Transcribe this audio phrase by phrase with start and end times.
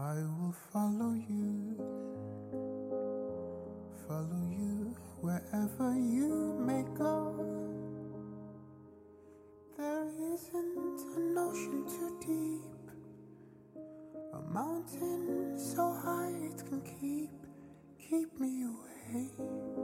[0.00, 1.74] I will follow you,
[4.06, 7.34] follow you wherever you may go.
[9.76, 13.82] There isn't an ocean too deep,
[14.34, 17.32] a mountain so high it can keep,
[17.98, 19.77] keep me away.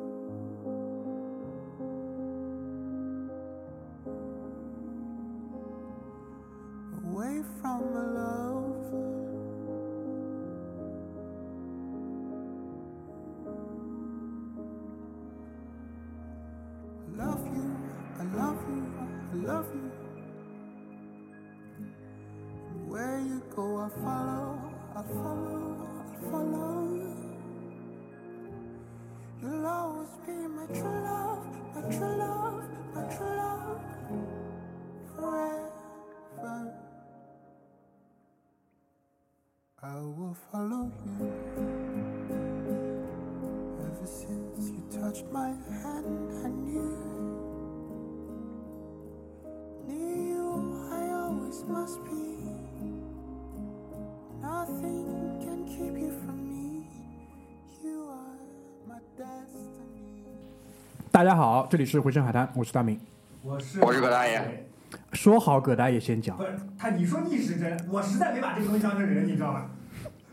[61.24, 63.00] 大家好，这里是回声海滩，我是大明。
[63.40, 64.66] 我是我是葛大爷。
[65.14, 69.64] 说好葛大爷先讲不，是他，你说逆时针，我实在没把这个东西当成人，你知道吗？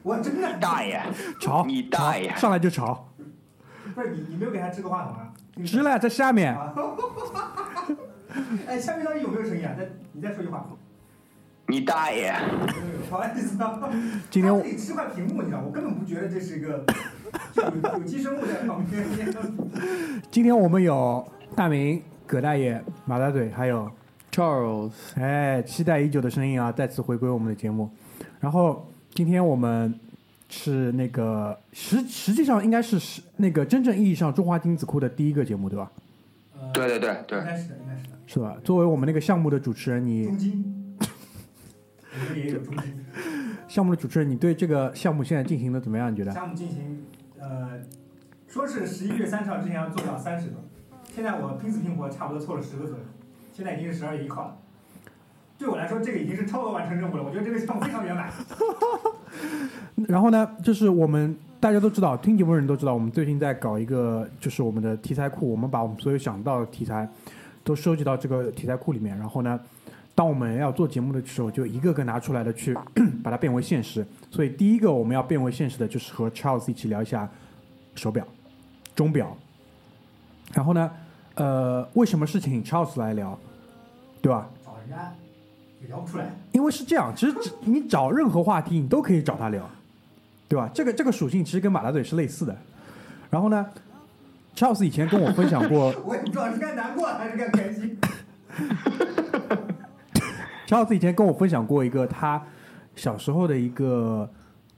[0.03, 1.01] 我真的大爷，
[1.39, 3.07] 吵，你大爷上来就吵，
[3.95, 5.31] 不是你，你没有给他支个话筒啊？
[5.65, 6.53] 支了在下面。
[6.53, 6.73] 啊！
[8.67, 9.73] 哎，下面到底有没有声音啊？
[9.77, 10.67] 再你再说句话。
[11.67, 12.35] 你大爷！
[13.11, 13.77] 不好意思啊。
[14.29, 16.85] 今天我自己吃块屏幕，你知道，我根本不觉得这是一个
[17.57, 19.03] 有有机生物在旁边。
[20.31, 23.91] 今天我们有大明、葛大爷、马大嘴，还有
[24.31, 27.89] Charles，哎期待已久的声音啊，再次回归我们的节目。
[28.39, 29.93] 然后今天我们
[30.47, 35.91] 是那个实实际上应该是是那个真正意义上中华精子库的第一个节目，对吧？
[36.57, 38.17] 呃对对对对应该是的，应该是的。
[38.25, 38.55] 是吧？
[38.63, 40.29] 作为我们那个项目的主持人，你
[43.67, 46.11] 项目的主持人，你对这个项目现在进行的怎么样？
[46.11, 46.31] 你觉得？
[46.31, 47.05] 项目进行，
[47.39, 47.79] 呃，
[48.47, 50.55] 说是十一月三十号之前要做到三十个，
[51.13, 53.03] 现在我拼死拼活差不多凑了十个左右，
[53.53, 54.57] 现在已经是十二月一号了。
[55.57, 57.23] 对我来说，这个已经是超额完成任务了。
[57.23, 58.29] 我觉得这个项目非常圆满。
[60.09, 67.07] 然后呢，就是我们大家都知道，听节目的人都知道，我们最近在搞一个，就是我们的题材库，我们把我们所有想到的题材
[67.63, 69.15] 都收集到这个题材库里面。
[69.19, 69.59] 然后呢，
[70.13, 72.77] 当我们要做节目的时候，就一个个拿出来的去
[73.23, 74.05] 把它变为现实。
[74.29, 77.29] 所以第一个我们要变为现实的，就是和 Charles 一起聊一下
[77.95, 78.27] 手表、
[78.95, 79.35] 钟表。
[80.53, 80.91] 然后呢，
[81.35, 83.39] 呃，为什么是请 Charles 来聊，
[84.21, 84.49] 对吧？
[84.65, 85.13] 找人家
[85.81, 86.35] 也聊不出来。
[86.51, 89.67] 因为是这样，其实你找任何话题，你都可以找他聊，
[90.49, 90.69] 对吧？
[90.73, 92.55] 这个这个属性其实跟马大嘴是类似的。
[93.29, 93.65] 然后呢
[94.55, 97.97] ，Charles 以前跟我分享过 我也不知道是该难过还是该开心。
[100.71, 102.41] ，Charles 以前跟我分享过一个他
[102.95, 104.29] 小时候的一个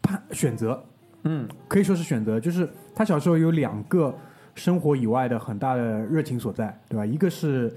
[0.02, 0.84] 判选择，
[1.26, 4.12] 嗯，可以说是选择，就是他小时候有两个
[4.56, 7.06] 生活以外的很大的热情所在，对吧？
[7.06, 7.72] 一个是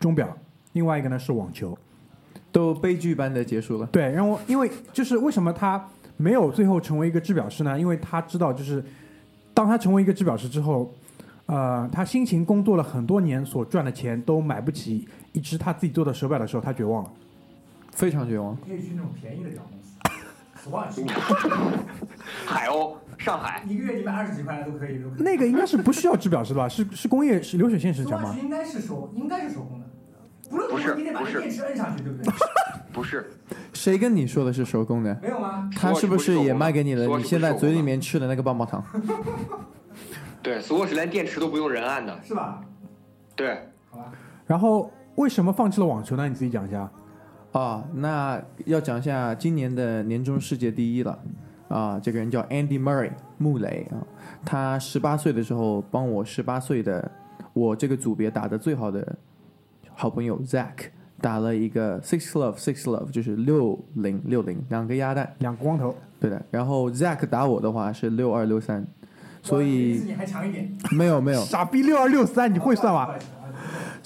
[0.00, 0.36] 钟表，
[0.72, 1.78] 另外一个呢是网球。
[2.50, 3.86] 都悲剧般的结束了。
[3.92, 7.78] 对，然后因为就是为什么他没有最后成为一个制表师呢？
[7.78, 8.82] 因为他知道，就是
[9.52, 10.90] 当他成为一个制表师之后，
[11.44, 17.10] 呃，他辛勤工作了很多年所赚的钱都买不起一只他自己做的手表的时候，他绝望了。
[17.96, 18.56] 非常绝望。
[18.64, 21.08] 可以去那种便宜的表公司， Swatch，
[22.46, 25.22] 海鸥，上海，一个月你买二十几块都可以，都可以。
[25.22, 26.68] 那个应该是不需要制表师吧？
[26.68, 29.86] 是是工业是流水线时讲吗应该是手，应该是手工的。
[30.48, 32.32] 不是你得把不是那电池摁上去，对不对？
[32.92, 33.28] 不是，
[33.72, 35.18] 谁跟你说的是手工的？
[35.20, 35.68] 没有吗？
[35.74, 37.06] 他是不是也卖给你了？
[37.18, 38.84] 你现在嘴里面吃的那个棒棒糖？
[40.42, 42.60] 对，Swatch 连电池都不用人按的，是吧？
[43.34, 44.12] 对，好吧。
[44.46, 46.28] 然后为什么放弃了网球呢？
[46.28, 46.88] 你自己讲一下。
[47.56, 51.18] 啊，那要讲一下今年的年终世界第一了。
[51.68, 53.98] 啊，这个人叫 Andy Murray 穆雷啊，
[54.44, 57.10] 他十八岁的时候帮我十八岁的
[57.54, 59.16] 我这个组别打的最好的
[59.94, 60.90] 好朋友 Zach
[61.20, 66.40] 打了一个 Six Love Six Love，就是六零六零两个鸭蛋，两个光头，对的。
[66.50, 68.86] 然后 Zach 打我的话是六二六三，
[69.42, 70.70] 所以次你还强一点。
[70.92, 73.12] 没有没有，傻逼六二六三，你会算吗？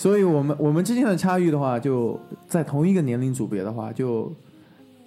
[0.01, 2.19] 所以我们我们之间的差异的话，就
[2.49, 4.33] 在同一个年龄组别的话，就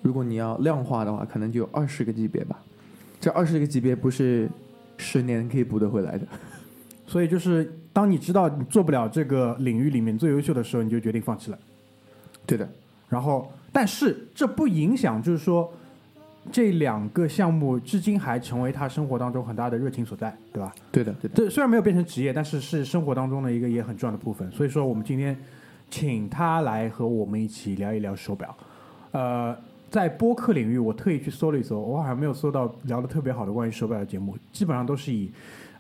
[0.03, 2.61] 如果你要量化的话，可能就二十个级别吧。
[3.19, 4.47] 这二十个级别不是
[4.97, 6.27] 十年可以补得回来的。
[7.07, 11.57] 所以就是当你知道你做不了这个领域里面最优秀的时候，你就决定放弃了。
[12.45, 12.69] 对的，
[13.09, 15.73] 然后，但是这不影响，就是说，
[16.51, 20.73] 这两个项目至今还成为他生活当中很大的热情所在，对吧？
[20.91, 21.35] 对的，对的。
[21.35, 24.49] 这虽然没有变成职业，但是是生活当中的一个也很重要的部分。
[24.51, 25.37] 所以说，我们今天
[25.89, 28.55] 请他来和我们一起聊一聊手表。
[29.11, 29.55] 呃，
[29.89, 35.31] 在播客领域，我特意去搜了一搜，我好像没有搜到聊的特别好的关于手表的节目，基本上都是以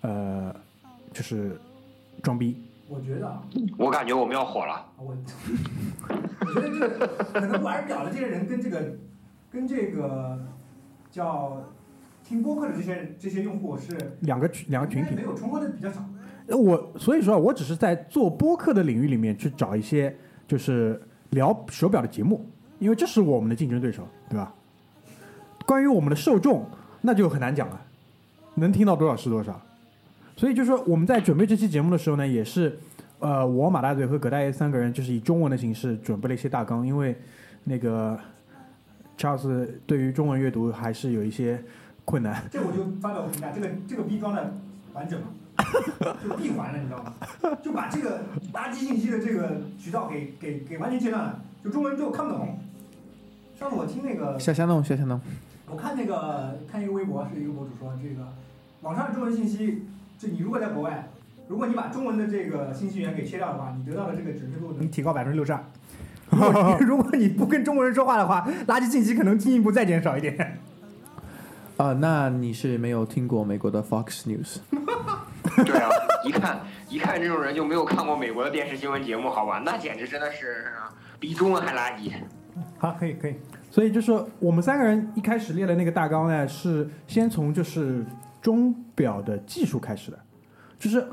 [0.01, 0.53] 呃
[1.11, 1.59] 就是
[2.21, 2.55] 装逼。
[2.87, 3.41] 我觉得啊，
[3.77, 4.85] 我感觉我们要火了。
[4.97, 5.15] 我
[6.41, 8.95] 我觉得这个可能玩表的这些人跟这个
[9.53, 10.39] 跟这个
[11.11, 11.61] 叫
[12.23, 15.21] 听播客的这些这些用户是两个群两个群体没。
[15.21, 16.03] 有重合的比较少。
[16.47, 20.13] 呃我所以说啊，我只是在做播客的领域里面去找一些
[20.47, 22.43] 就是聊手表的节目，
[22.79, 24.51] 因为这是我们的竞争对手，对吧？
[25.67, 26.65] 关于我们的受众，
[27.01, 27.79] 那就很难讲了，
[28.55, 29.61] 能听到多少是多少。
[30.35, 32.77] 所以就是说，我们在准备这期节目的时候呢，也是
[33.19, 37.15] 呃，我马大嘴和葛大爷三个人就是以中文的形式准备了一些大纲，因为
[37.63, 38.19] 那个
[39.17, 41.63] Charles 对于中文阅读还是有一些
[42.05, 42.43] 困难。
[42.51, 44.53] 这我就发表评价，这个这个逼装的
[44.93, 45.27] 完整吗？
[46.27, 47.13] 就闭环了，你知道吗？
[47.63, 48.23] 就把这个
[48.53, 52.57] 垃圾信息的这个渠道给给给完全切断了，就中文就看不懂。
[53.57, 55.21] 上次我听那个，夏香弄，夏香弄。
[55.69, 58.27] 我看那个看一个微博，是一个博主说，这个
[58.81, 59.83] 网上的中文信息，
[60.17, 61.07] 就你如果在国外，
[61.47, 65.63] 如果你把中文的这个信息源给切掉的话，你得到的这个准确度能提高百分之六十二。
[66.81, 70.59] 如果你不跟中国人说话的话， 垃圾信息可能进一步再减少一点。
[71.77, 74.57] 啊、那你是没有听过美国的 Fox News？
[75.65, 75.89] 对啊，
[76.23, 79.61] 一看一看这种人就没有看过美国的电视新闻节目，好吧？
[79.65, 80.67] 那简直真的是
[81.19, 82.11] 比中文还垃圾。
[82.77, 83.35] 好，可以可以。
[83.71, 88.05] 所以就是说我们三个人一开始列的那个大纲呢，是先从就是
[88.41, 90.19] 钟表的技术开始的，
[90.77, 91.05] 就是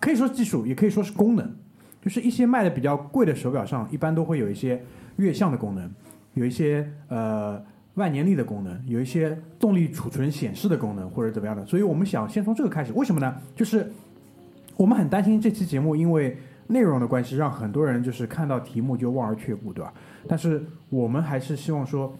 [0.00, 1.56] 可以说是技术，也可以说是功能。
[2.02, 4.82] 就是一些卖的比较贵的手表上，一般都会有一些
[5.16, 5.90] 月相的功能，
[6.34, 7.62] 有一些呃
[7.94, 11.64] 万年历的功能，有一些动力储存显示的功能或者怎么样的。
[11.66, 13.34] 所以我们想先从这个开始，为什么呢？
[13.54, 13.92] 就是
[14.76, 16.36] 我们很担心这期节目因为
[16.68, 19.92] 内容的关系，让很多人就是看到题目就望而却步，对吧？
[20.28, 22.14] 但是我们还是希望说，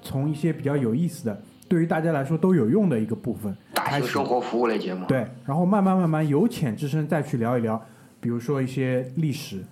[0.00, 7.82] 从一些比较有意思的，对于大家来说都有用的一个部分大开始，型生活服务类节目，对，然后慢慢慢慢由浅至深再去聊一聊，
[8.20, 9.62] 比如说一些历史，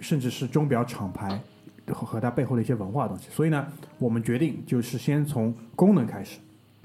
[0.00, 1.40] 甚至是钟表厂牌
[1.88, 3.28] 和和它背后的一些文化东西。
[3.30, 3.66] 所以呢，
[3.98, 6.38] 我们决定就是先从功能开始，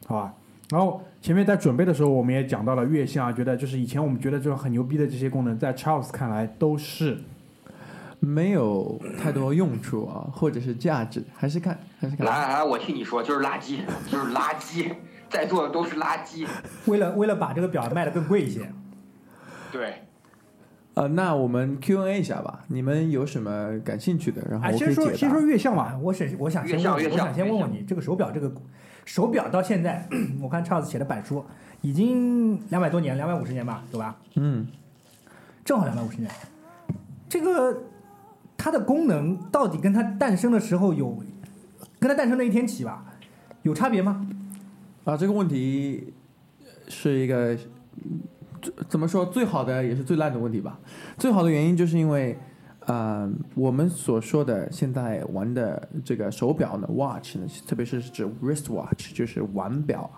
[0.06, 0.34] 好吧？
[0.70, 7.18] 然后前面在准备的时候，我们也讲到了月相，觉得就是以前我们觉得这种很牛逼的这些功能，在 Charles 看来都是
[8.20, 12.26] 没有太多用处啊，或者是价值，还是看还是看。
[12.26, 13.80] 来来来，我替你说，就是垃圾，
[14.12, 14.92] 就是垃圾，
[15.30, 16.46] 在座的都是垃圾。
[16.88, 18.70] 为了为了把这个表卖的更贵一些，
[19.72, 20.02] 对，
[20.98, 25.04] 呃，那我们 Q&A 一下吧，你们有什么感兴趣的，然后哎，我可以解答。
[25.04, 28.52] 先说先说月相吧，我是我想先问，我想先问问你，这个手表这个
[29.06, 30.10] 手表到现在，
[30.42, 31.46] 我看 Charles 写的板书
[31.82, 34.18] 已经两百多年，两百五十年吧，对吧？
[34.38, 34.68] 嗯，
[35.64, 36.32] 正好两百五十年。
[37.30, 37.84] 这个
[38.58, 41.16] 它的功能到底跟它诞生的时候有，
[42.00, 43.06] 跟它诞生那一天起吧，
[43.62, 44.28] 有差别吗？
[45.04, 46.12] 啊，这个问题
[46.88, 47.54] 是一个
[48.04, 48.20] 嗯
[48.88, 50.80] 怎么说最好的也是最烂的问题吧。
[51.18, 52.38] 最好的原因就是因为，
[52.86, 60.10] 呃，我们所说的现在玩的这个手表呢，watch 呢，特别是指 wristwatch，就是腕表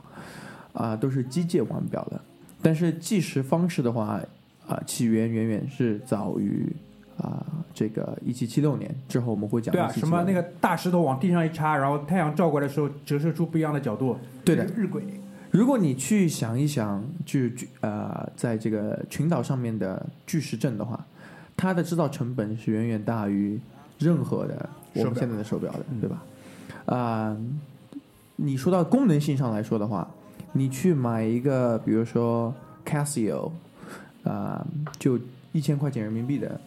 [0.74, 2.22] 啊、都是机械腕表的。
[2.62, 4.20] 但是计时方式的话，
[4.68, 6.72] 啊、起源远远是早于
[7.18, 14.18] 啊、这个一七七六年之后，我们会讲对啊，什么那个大石头往地上一插，然后太阳照过来的时候折射出不一样的角度。
[14.46, 15.02] 对的，日晷。
[15.52, 21.04] 如果你去想一想，就就呃，在这个群岛上面的巨石阵的话，
[21.58, 23.60] 它的制造成本是远远大于
[23.98, 26.24] 任何的我们现在的手表的，嗯对吧？
[26.86, 27.38] 啊、
[28.36, 30.08] 你说到功能性上来说的话，
[30.54, 32.54] 你去买一个，比如说
[32.86, 33.52] Casio，
[34.24, 34.64] 啊、
[35.00, 35.20] 就
[35.52, 36.62] 一千块钱人民币的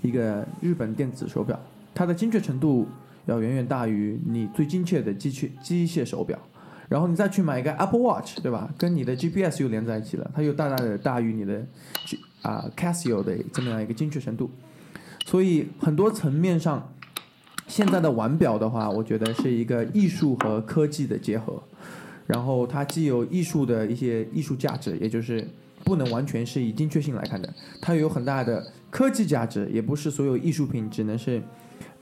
[0.00, 1.58] 一个日本电子手表，
[1.92, 2.86] 它的精确程度
[3.26, 6.38] 要远远大于你最精确的机械机械手表。
[6.92, 8.68] 然后你再去买一个 Apple Watch，对吧？
[8.76, 11.66] 跟你的 GPS 又连在一起了，它又大大的大于你的
[12.04, 14.50] G 啊、Casio 的这么样一个精确程度。
[15.24, 16.92] 所以很多层面上，
[17.66, 21.62] 现在的腕表的话，我觉得是一个艺术和科技的结合。
[22.26, 25.48] 然后它既有艺术的一些艺术价值，也就是
[25.84, 31.42] 不能完全是以精确性来看的，它有很大的科技价值，也不是所有艺术品只能是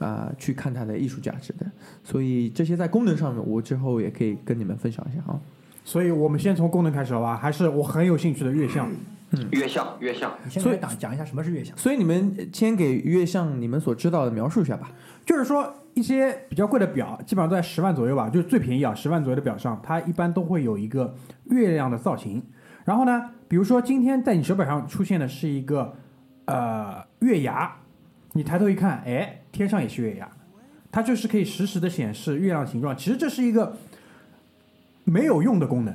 [0.00, 1.64] 啊、去看它的艺术价值的。
[2.02, 5.38] 所以这些在功能上面，我之后也可以跟你们分享一下啊。
[5.84, 7.36] 所以我们先从功能开始好吧？
[7.36, 8.90] 还是我很有兴趣的月相。
[9.32, 11.76] 嗯月相月相，你先所以讲讲一下什么是月相。
[11.78, 14.90] 所以你们先给月相你们所知道的描述一下吧。
[15.24, 21.14] 就是说，一些比较贵的表，基本上都在十万左右吧，就是最便宜啊，十万左右的表上，它一般都会有一个
[21.44, 22.42] 月亮的造型。
[22.84, 25.94] 然后呢，比如说今天在你手表上出现的是一个
[26.46, 27.72] 呃月牙，
[28.32, 30.28] 你抬头一看，哎，天上也是月牙，
[30.92, 32.96] 它就是可以实时的显示月亮形状。
[32.96, 33.76] 其实这是一个
[35.04, 35.94] 没有用的功能。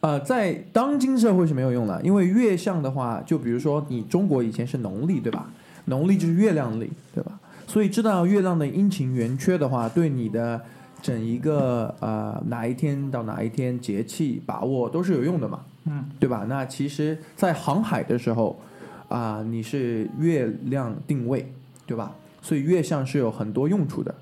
[0.00, 5.48] 呃，在当今社会是没有用的，因为月相的话，就比如说你中国以前是农历，对吧？
[5.84, 7.38] 农历就是月亮历，对吧？
[7.68, 10.60] 所以知道月亮的阴晴圆缺的话，对你的
[11.00, 16.46] 整一个呃哪一天到哪一天节气把握都是有用的嘛，嗯，对吧？
[16.48, 18.60] 那其实，在航海的时候
[19.08, 21.52] 啊、你是月亮定位，
[21.86, 22.14] 对吧？
[22.42, 24.14] 所以月相是有很多用处的。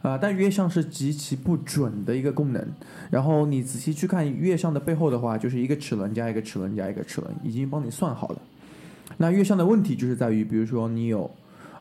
[0.00, 2.64] 啊、但月相是极其不准的一个功能。
[3.10, 8.40] 然后你仔细去看月相的背后的话，就是一个齿轮加一个齿轮加一个齿轮，已经帮你算好了。
[9.16, 11.28] 那月相的问题就是在于，比如说你有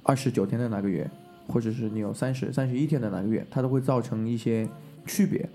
[0.02, 1.08] 二十九天的哪个月，
[1.48, 4.68] 或者是你有三十三十一天的哪个月，它都会造成一些
[5.06, 5.48] 区别。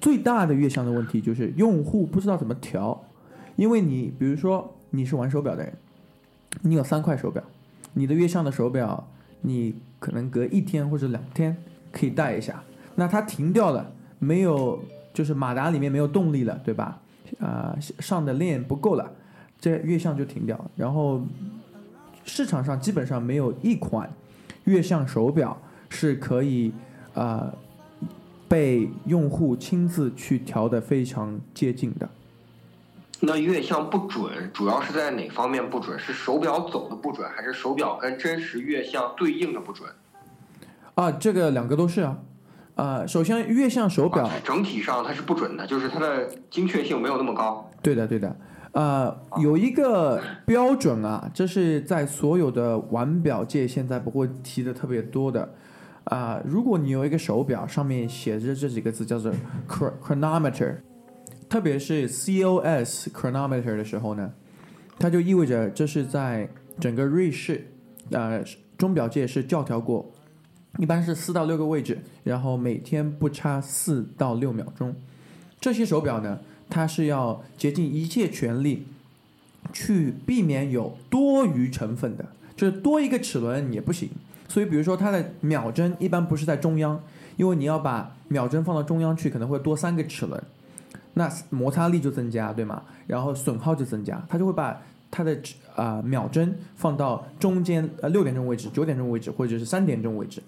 [0.00, 3.04] 最大的月相的问题就是用户不知道怎么调，
[3.56, 5.72] 因为你比如说你是玩手表的人，
[6.62, 7.42] 你有三块手表，
[7.94, 9.08] 你的月相的手表，
[9.46, 11.54] 你可能隔一天或者两天
[11.92, 12.62] 可以戴一下，
[12.94, 14.82] 那它停掉了，没有
[15.12, 16.98] 就是马达里面没有动力了，对吧？
[17.38, 19.12] 啊、上的链不够了，
[19.60, 20.58] 这月相就停掉。
[20.76, 21.22] 然后
[22.24, 24.10] 市场上基本上没有一款
[24.64, 25.60] 月相手表
[25.90, 26.72] 是可以
[27.12, 27.52] 啊、
[28.48, 32.08] 被用户亲自去调的非常接近的。
[33.26, 35.98] 那月相不准，主要是在哪方面不准？
[35.98, 39.88] 是手表走的不准，还是手表跟真实月相对应的不准？
[40.94, 42.18] 啊，这个两个都是啊。
[42.76, 47.70] 呃，首先月相手表啊整体上它是不准的，就是它的精确性没有那么高。
[47.82, 48.36] 对的，对的。
[48.72, 55.54] 呃，有一个标准啊，这是在所有的腕表界现在不会提的特别多的。
[56.04, 59.32] 啊、如果你有一个手表上面写着这几个字叫做
[59.66, 60.76] chro- chronometer，
[61.48, 64.32] 特别是 COS chronometer 的时候呢，
[64.98, 66.48] 它就意味着这是在
[66.80, 67.70] 整个瑞士
[68.10, 68.42] 呃
[68.76, 70.10] 钟表界是教条过，
[70.78, 74.94] 一般是四到六个位置，然后每天不差四到六秒钟。
[75.60, 78.86] 这些手表呢，它是要竭尽一切全力
[79.72, 84.10] 去避免有多余成分的，就是多一个齿轮也不行。
[84.46, 87.02] 所以，比如说它的秒针一般不是在中央，
[87.36, 90.40] 因为你要把秒针放到中央去，可能会多三个齿轮，
[91.14, 92.82] 那摩擦力就增加，对吗？
[93.06, 94.80] 然后损耗就增加，它就会把
[95.10, 95.38] 它的
[95.74, 100.42] 啊、秒针放到中间呃六点钟位置、九点钟位置或者是三点钟位置。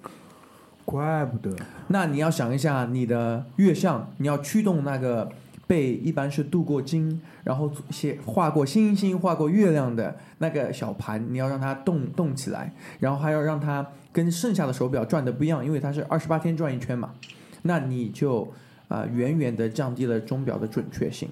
[0.85, 1.57] 怪不得，
[1.89, 5.29] 那你要想一下，你的月相，你要驱动那个
[5.67, 17.15] 被一般是镀过金，然后写画过星星、画过月亮的那个小盘，你要让它动动起来，然后还要让它跟剩下的手表转的不一样，因为它是二十八天转一圈嘛，
[17.63, 18.53] 那你就
[18.89, 21.29] 啊、呃远远的降低了钟表的准确性。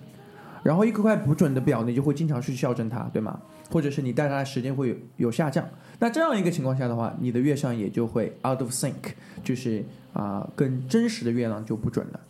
[0.63, 3.39] 然后一块不准的表，你就会经常去校正它，对吗？
[3.71, 5.63] 或者是你戴它的时间会有有下降。
[5.99, 9.85] 那这样一个情况下的话，你的月相也就会 out of sync，就是
[10.15, 12.21] 啊、跟真实的月亮就不准了。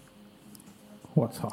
[1.12, 1.48] 我操！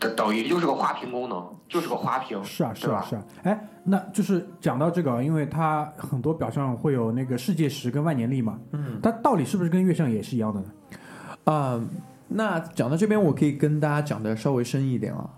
[0.00, 2.42] 等等于就是个花瓶功能，就是个花瓶。
[2.42, 3.22] 是啊，是，啊是啊。
[3.44, 10.66] 哎，那就是讲到这个啊，因为它很多表上会有那个世界时跟万年历嘛，嗯，它道理是不是跟月相也是一样的呢？
[11.44, 11.84] 啊、
[12.28, 15.30] 那讲到这边，我可以跟大家讲的稍微深一点啊。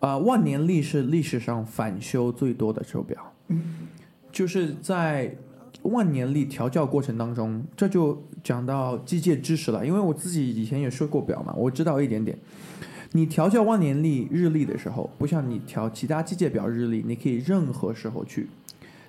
[0.00, 3.32] 啊、万年历是历史上返修最多的手表，
[4.30, 5.34] 就是在
[5.82, 9.84] 万年历调教过程当中，这就讲到机械知识了。
[9.84, 12.38] 因为我自己以前也说过表嘛，我知道一点点。
[13.12, 18.48] 你调教万年历日历的时候，不像你调其他机械表日历，你可以任何时候去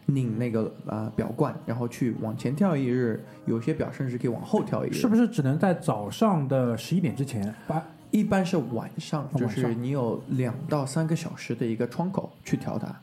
[0.09, 4.93] 拧那个啊、呃表冠，然后去往前跳一日，有些表甚至可以往后跳一日。
[4.93, 7.83] 是不是只能在早上的十一点之前把？
[8.11, 12.93] 一般是晚上，哦晚上就是你有两到三个小时的一个窗口去调它。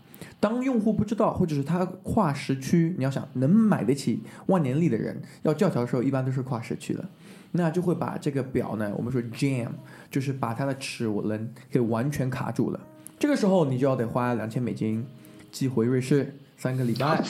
[0.40, 7.04] 当用户不知道，或者是他跨时区，你要想能买得起万年历的人，要校调的时候，一般都是跨时区的，
[7.52, 9.68] 那就会把这个表呢，我们说 jam，
[10.10, 12.80] 就是把它的齿轮给完全卡住了。
[13.18, 15.06] 这个时候你就要得花两千美金
[15.52, 17.22] 寄回瑞士三个礼拜，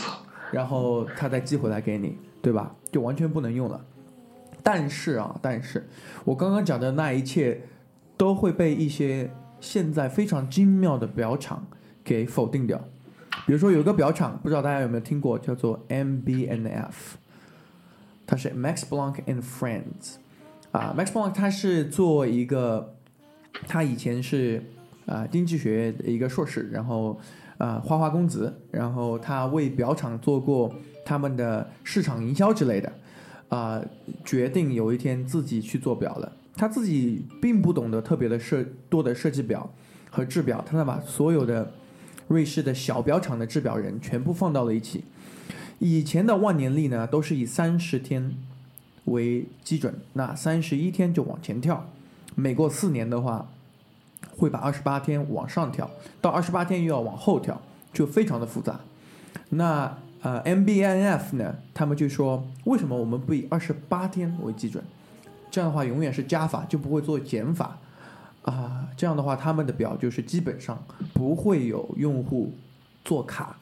[0.53, 2.75] 然后他再寄回来给你，对吧？
[2.91, 3.85] 就完全不能用了。
[4.63, 5.87] 但是啊，但是
[6.25, 7.63] 我刚刚讲的那一切
[8.17, 9.31] 都会被一些
[9.61, 11.67] 现在非常精妙的表厂
[12.03, 12.83] 给否定掉。
[13.47, 16.93] 比如说有一个表厂，不知道大家有没有听过，叫做 MBNF，
[18.27, 20.17] 它是 Max Planck and Friends
[20.73, 22.97] 啊，Max Planck 他是做一个，
[23.69, 24.65] 他以前是
[25.07, 27.21] 啊经济学的一个硕士，然后
[27.59, 32.93] 啊花花公子，然后他为表厂做过他们的市场营销之类的。
[33.49, 33.81] 啊、
[34.25, 36.33] 决定有一天自己去做表了。
[36.57, 39.73] 他自己并不懂得特别的设多的设计表
[40.11, 41.73] 和制表，他把所有的
[42.27, 45.05] 瑞士的小表厂的制表人全部放到了一起。
[45.79, 48.35] 以前的万年历呢，都是以三十天
[49.05, 51.89] 为基准，那三十一天就往前跳，
[52.35, 53.49] 每过四年的话，
[54.39, 55.91] 会把二十八天往上调，
[56.21, 57.61] 到二十八天又要往后调，
[57.93, 58.81] 就非常的复杂。
[59.51, 64.83] 那呃，MBNF 呢，他们就说，为什么我们不以二十八天为基准？
[65.51, 67.79] 这样的话永远是加法，就不会做减法
[68.43, 70.81] 啊、这样的话，他们的表就是基本上
[71.13, 72.53] 不会有用户
[73.05, 73.57] 做卡，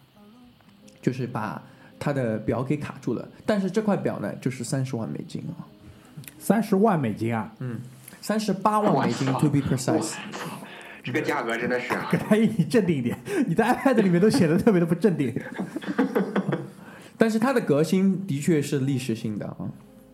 [1.01, 1.63] 就是把
[1.99, 3.27] 他的表给卡住了。
[3.47, 5.65] 但是这块表呢，就是三十万美金啊，
[6.39, 7.81] 三十万美金啊，嗯
[8.21, 10.15] 三十八万美金 to be precise。
[11.05, 15.33] 这个价格真的是啊给大爷你镇定一点，你在 iPad 里面都显得特别的不镇定。
[17.17, 19.57] 但是它的革新的确是历史性的啊。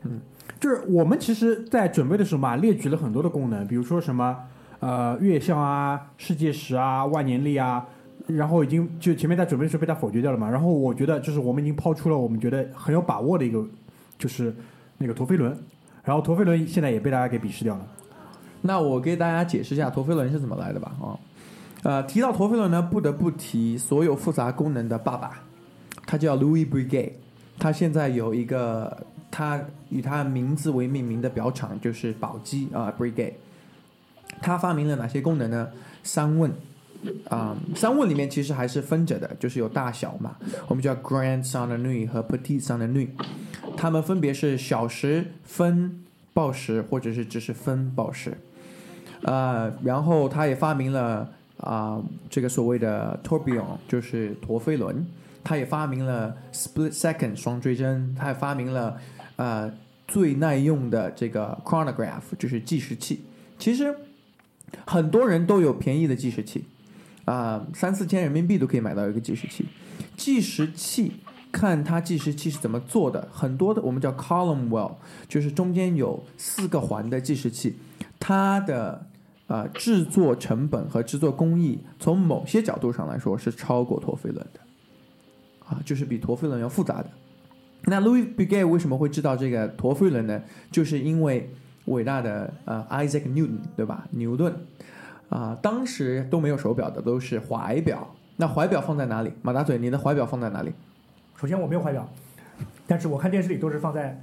[0.03, 0.21] 嗯
[0.59, 4.37] 就是我们其实，在准备的时候嘛，列举了很多的功能，比如说什么
[4.81, 7.87] 呃月相啊、世界时啊、万年历啊，
[8.27, 10.51] 然后已经就前面在准备的时候被他否决掉了嘛。
[10.51, 13.67] 然后我觉得就是我们已经抛出了我们觉得很有把握的一个，
[14.19, 14.55] 就是
[14.99, 15.57] 那个陀飞轮，
[16.05, 17.87] 然后陀飞轮现在也被大家给鄙视掉了。
[18.63, 21.19] 那我给大家解释一下陀飞轮是怎么来的吧啊。
[21.83, 25.43] 呃，提到陀飞轮呢，不得不提所有复杂功能的爸爸，
[26.07, 27.13] 他叫 Louis Breguet，
[27.59, 33.33] 他现在有一个他以他名字为命名的表厂，就是宝鸡啊、Breguet。
[34.43, 35.69] 他发明了哪些功能呢？
[36.03, 36.53] 三问
[37.31, 40.37] 啊、三问里面其实还是分着的，就是有大小嘛，
[40.69, 43.09] 我们叫 Grand s o n n u 和 Petit s o n n u
[43.75, 48.37] 它们分别是小时分报时，或者是只是分报时。
[49.23, 55.07] 呃，然后他也发明了啊、这个所谓的 torbion 就是陀飞轮。
[55.43, 58.99] 他也发明了 split second 双追针，他也发明了
[59.37, 59.73] 呃
[60.07, 63.25] 最耐用的这个 chronograph，就是计时器。
[63.59, 63.95] 其实
[64.87, 66.67] 很多人都有便宜的计时器，
[67.25, 69.65] 啊、三四千人民币都可以买到一个计时器。
[70.15, 71.13] 计时器
[71.51, 77.77] 看它计时器是怎么做的，很多的我们叫 column well，就是中间有四个环的计时器，
[78.19, 79.07] 它的
[79.51, 84.61] 呃制作成本和制作工艺，从某些角度上来说是超过陀飞轮的，
[85.67, 87.11] 啊，就是比陀飞轮要复杂的。
[87.83, 90.41] 那 Louis Breguet 为什么会知道这个陀飞轮呢？
[90.71, 91.51] 就是因为
[91.87, 94.07] 伟大的呃 Isaac Newton 对吧？
[94.11, 94.55] 牛顿
[95.31, 98.15] 啊、当时都没有手表的，都是怀表。
[98.37, 99.33] 那怀表放在哪里？
[99.43, 100.73] 马大嘴，你的怀表放在哪里？
[101.37, 102.09] 首先我没有怀表，
[102.87, 104.21] 但是我看电视里都是放在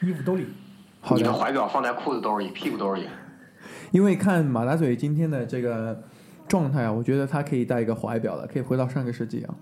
[0.00, 0.46] 衣服兜里。
[1.00, 3.08] 好的，你的怀表放在裤子兜里、屁股兜里。
[3.92, 6.02] 因为看马大嘴今天的这个
[6.48, 9.54] 状态啊，我觉得他可以戴一个怀表了，可以回到上个世纪啊。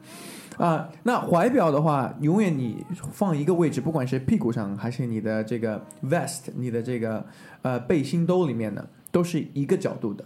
[0.58, 7.24] 啊，那怀表的话，永远你放一个位置，不管是屁股上还是你的这个 vest，你的这个
[7.62, 10.24] 呃背心兜里面呢，都是一个角度的，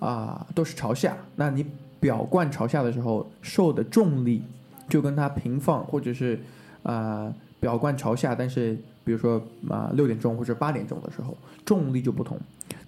[0.00, 1.16] 啊，都是朝下。
[1.36, 1.64] 那你
[2.00, 4.42] 表冠朝下的时候，受的重力
[4.88, 6.40] 就跟它平放或者是
[6.82, 12.36] 啊、表冠朝下，但是比如说啊六、点钟或者八点钟的时候，重力就不同。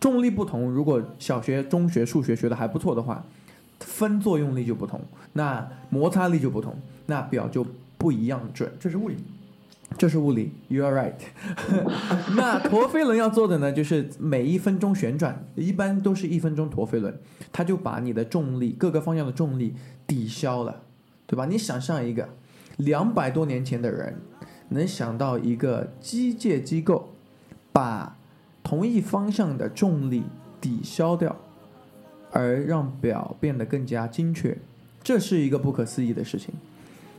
[0.01, 3.25] 重力不同，如果小学、中学数学学的还不错的话，
[3.81, 5.01] 分作用力就不同，
[5.33, 7.67] 那摩擦力就不同，那表就
[7.99, 8.71] 不一样准。
[8.79, 9.17] 这是物理。
[9.97, 11.15] 这是物理，You are right。
[12.37, 17.17] 那陀飞轮要做的呢，就是每一分钟旋转，一般都是一分钟陀飞轮，
[17.53, 20.83] 它就把你的重力各个方向的重力抵消了，
[21.27, 21.47] 对吧？
[21.47, 22.29] 你想象一个
[22.79, 24.21] 两百多年前的人
[24.71, 27.11] 能想到一个机械机构
[27.73, 28.19] 把
[28.67, 30.25] 同一方向的重力
[30.61, 31.37] 抵消掉，
[32.33, 34.59] 而让表变得更加精确，
[35.05, 36.53] 这是一个不可思议的事情。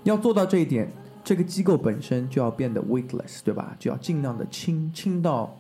[0.04, 0.92] 要做到这一点，
[1.24, 3.74] 这个机构本身就要变得 weightless，对吧？
[3.80, 5.58] 就要尽量的轻，轻到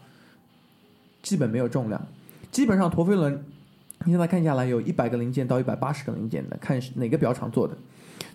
[1.23, 2.05] 基本没有重量。
[2.51, 3.41] 基本上陀飞轮，
[4.03, 7.73] 你现在看下来有一百个零件到一百八十个零件的，看哪个表厂做的。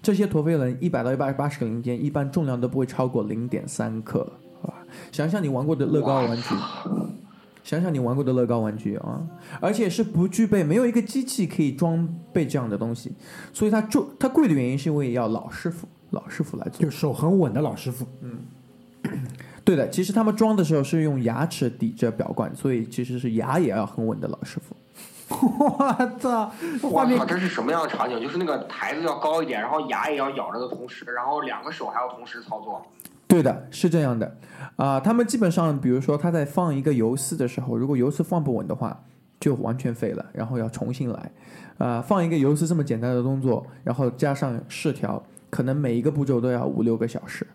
[0.02, 4.26] 这些陀飞轮一百到一百八十个零件，一般重量都不会超过零点三克，
[4.62, 4.76] 好吧？
[5.12, 6.54] 想想你玩过的乐高玩具，
[7.62, 9.20] 想想你玩过的乐高玩具啊，
[9.60, 13.14] 而且是不具备，没有一个机器可以装备这样的东西，
[13.52, 16.90] 所以它就它贵的原因是因为要老师傅老师傅来做就。
[16.90, 18.40] 手很稳的老师傅，嗯
[19.64, 24.76] 对的，其实他们装的时候是用牙齿抵着表冠，所以其实是牙也要很稳的老师傅。
[25.28, 25.78] 我
[26.20, 28.20] 操，画面我靠，这是什么样的场景？
[28.20, 32.84] 就是那个台子要高一点，然后牙也要咬着的同时，然后两个手还要同时操作。
[33.32, 34.36] 对的，是这样的，
[34.76, 39.04] 啊、他们基本上，比如说他在放一个游丝的时候，如果游丝放不稳的话，
[39.40, 41.32] 就完全废了，然后要重新来。
[41.78, 47.46] 啊、放一个游丝这么简单的动作，然后加上试条，可能每一个步骤都要五六个小时。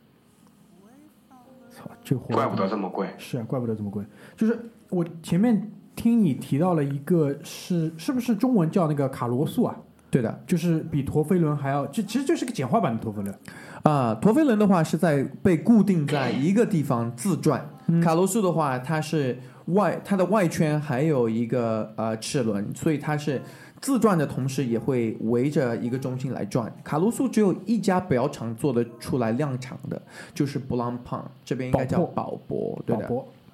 [1.70, 3.08] 操，这货怪不得这么贵。
[3.20, 4.04] 是啊，怪不得这么贵。
[4.36, 4.58] 就是
[4.90, 9.80] 我前面听你提到了一个是是不是中文叫那个卡罗素啊？
[10.10, 13.36] 对的，就是比陀飞轮还要，这其实就是个简化版的陀飞轮。
[13.84, 17.70] 啊，陀飞轮的话是在被固定在一个地方自转，
[18.04, 23.42] 卡罗素的话它是外它的外圈还有一个呃齿轮，所以它是
[23.80, 26.74] 自转的同时也会围着一个中心来转。
[26.84, 30.02] 卡罗素只有一家表厂做得出来量产的，
[30.34, 33.10] 就是布朗胖这边应该叫宝博，对的，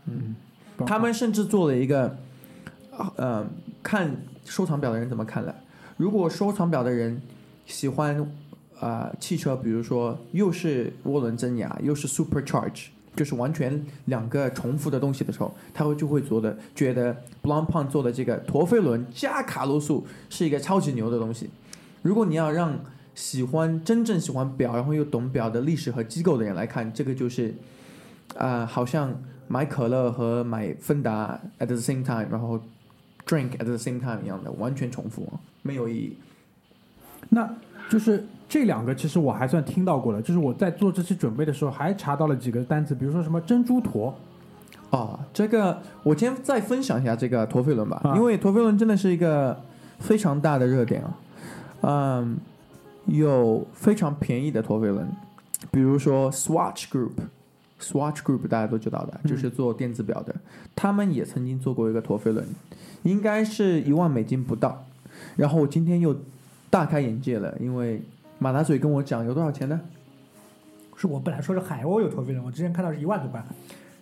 [0.05, 0.35] 嗯，
[0.85, 2.15] 他们甚至做了一个，
[3.17, 3.45] 呃，
[3.83, 5.53] 看收藏表的人怎么看了。
[5.97, 7.21] 如果收藏表的人
[7.65, 8.29] 喜欢
[8.79, 21.49] 啊、汽车，比如说又是涡轮增压，又是 supercharge，就是完全两个重复的东西的时候，他会就会觉得觉得 Blancpain 做的这个陀飞轮加卡罗素是一个超级牛的东西。
[22.01, 22.77] 如果你要让
[23.15, 27.55] 喜欢真正喜欢表，然后又懂表的历史和机构的人来看，这个就是
[28.35, 32.59] 啊、好像买可乐和买芬达 at the same time，然后
[33.25, 35.27] drink at the same time 一样的，完全重复，
[35.61, 36.17] 没有意义。
[37.29, 37.49] 那
[37.89, 40.21] 就是这两个，其实我还算听到过了。
[40.21, 44.13] 就是我在做这期准备的时候，还查到了几个单词，比如说什么珍珠陀，
[44.89, 49.59] 啊，这个我今天再分享一下这个陀飞轮吧，啊因为陀飞轮真的是一个
[49.99, 51.17] 非常大的热点啊。
[51.81, 52.37] 嗯，
[53.05, 55.05] 有非常便宜的陀飞轮，
[55.71, 56.87] 比如说 Swatch
[57.83, 60.33] Group，Swatch Group 大家都知道的，就是做电子表的，
[60.75, 62.45] 他们也曾经做过一个陀飞轮，
[63.03, 64.85] 应该是一万美金不到。
[65.35, 66.15] 然后我今天又
[66.69, 68.01] 大开眼界了，因为
[68.39, 69.81] 马达嘴跟我讲有多少钱呢？
[70.95, 73.43] 是我本来说是海鸥有陀飞轮，我之前看到是一万多块，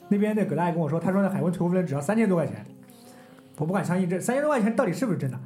[0.10, 2.66] 那边的葛大爷跟我说，他说那海鸥陀飞轮只要三千多块钱，
[3.58, 5.40] 我不敢相信这三千多块钱到底是不是真的。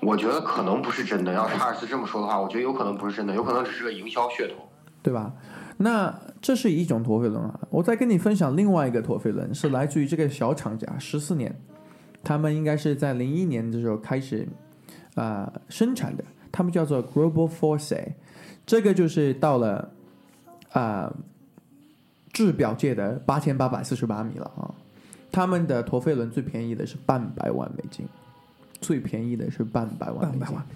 [0.00, 1.32] 我觉得可能不是真的。
[1.32, 4.54] 要是查尔斯这么说的话，我觉得有可能不是真的，有可能只是个营销噱头。
[5.02, 5.32] 对吧？
[5.78, 7.58] 那这是一种陀飞轮啊。
[7.70, 11.54] 我再跟你分享另外一个陀飞轮，是来自于这个小厂家，十四年，
[12.22, 14.46] 他们应该是在零一年的时候开始
[15.14, 17.96] 啊、呃生产的，他们叫做 Global Force，
[18.66, 19.90] 这个就是到了
[20.72, 21.14] 啊、
[22.32, 24.74] 制表界的八千八百四十八米了啊。
[25.30, 28.06] 他们的陀飞轮最便宜的是半百万美金，
[28.80, 30.66] 最便宜的是半百万美金，半百万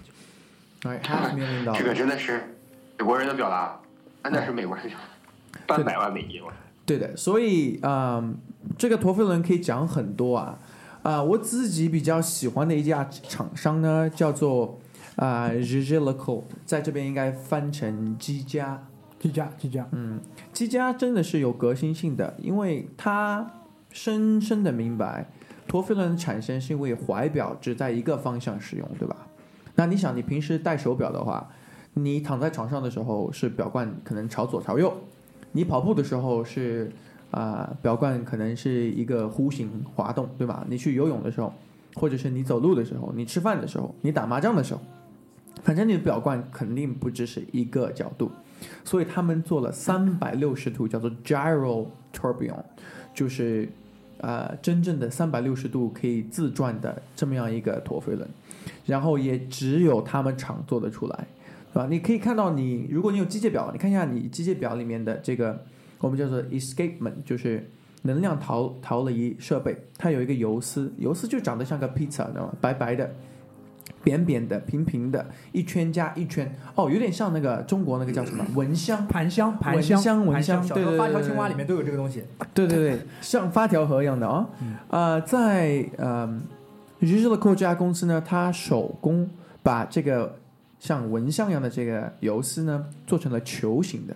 [0.83, 1.93] 哎，half million 这个。
[1.93, 2.55] 真的是
[2.97, 3.79] 美国人的表达，
[4.31, 4.97] 那是美国人 的表
[5.67, 6.41] 达，半百万美金。
[6.43, 6.51] 我
[6.85, 8.37] 对的，所以啊、嗯
[8.77, 10.57] 这个陀飞轮可以讲很多啊。
[11.03, 14.79] 啊、我自己比较喜欢的一家厂商呢，叫做
[15.17, 18.85] 啊 r i g i l a c o 在这边应该翻成积家。
[19.19, 20.19] 积家，积家，嗯，
[20.51, 23.49] 积家真的是有革新性的，因为它
[23.89, 25.29] 深深的明白，
[25.65, 29.15] 陀飞轮产生是因为怀表只在一个方向使用，对吧？
[29.75, 31.49] 那你想，你平时戴手表的话，
[31.93, 34.93] 你躺在床上的时候是表冠可能朝左朝右，
[35.51, 36.91] 你跑步的时候是
[37.31, 40.63] 啊、表冠可能是一个弧形滑动，对吧？
[40.69, 41.51] 你去游泳的时候，
[41.95, 44.81] 或者是你走路的时候，你吃饭的时候，你打麻将的时候，
[45.63, 48.29] 反正你的表冠肯定不只是一个角度。
[48.85, 52.63] 所以他们做了三百六十度，叫做 gyro tourbillon，
[53.13, 53.67] 就是
[54.19, 58.29] 呃真正的三百六十度可以自转的这么样一个陀飞轮，
[58.85, 61.27] 然后也只有他们厂做得出来，
[61.73, 61.87] 对吧？
[61.89, 65.63] 你可以看到你，如果你有机械表，你看一下你机械表里面的这个
[65.99, 67.69] 我们叫做 escapement，就是
[68.03, 72.53] 能量逃逃离设备，它有一个游丝，游丝就长得像个 pizza，知道吗？
[72.61, 73.11] 白白的。
[74.01, 82.21] 扁扁的、平平的，一圈加一圈，哦，有点像那个中国那个叫什么 蚊香，盘香盘蚊香，香蚊香，小对发条青蛙里面都有这个东西。
[82.53, 84.49] 对对对，像发条盒一样的啊。
[84.89, 86.25] 呃，在呃
[86.99, 89.29] r i g i l a c o 这家公司呢，它手工
[89.61, 90.37] 把这个
[90.83, 94.13] 像蚊香一样的这个游丝呢做成了球形的，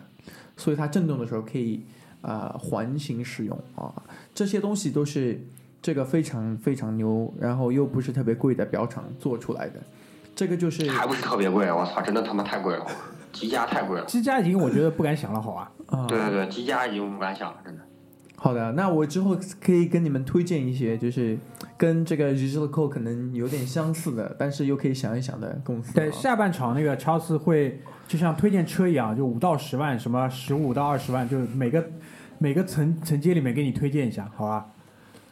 [0.57, 1.81] 所以它震动的时候可以
[2.21, 4.03] 啊、呃环形使用啊。
[4.35, 5.39] 这些东西都是
[5.81, 9.75] 这个非常非常牛，然后又不是特别贵的表厂做出来的。
[10.35, 12.85] 这个就是还不是特别贵，我操，真的他妈太贵了，
[13.31, 14.05] 积家太贵了。
[14.05, 15.71] 积家已经我觉得不敢想了，好吧？
[15.87, 17.81] 啊，对对对，积家已经不敢想了，真的。
[18.39, 21.35] 好的，那我之后可以跟你们推荐一些，就是
[21.75, 31.83] 跟这个 r i g i l c o 可能有点相似的，但是又可以想一想的公司、对，下半场那个乔斯会就像推荐车一样，就五到十万，什么十五到二十万，就是每个
[32.37, 34.67] 每个层层阶里面给你推荐一下，好吧？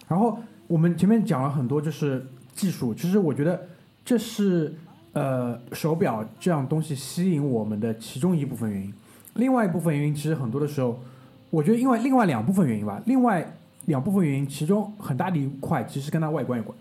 [0.08, 3.68] 然后我们前面讲了很多就是技术，其实我觉得
[4.04, 4.74] 这是
[5.14, 8.92] 呃手表这样东西吸引我们的其中一部分原因。
[9.36, 11.00] 另外一部分原因，其实很多的时候，
[11.50, 13.46] 我觉得因为另外两部分原因吧，另外
[13.86, 16.78] 两部分原因，其中很大的一块其实跟它外观有关，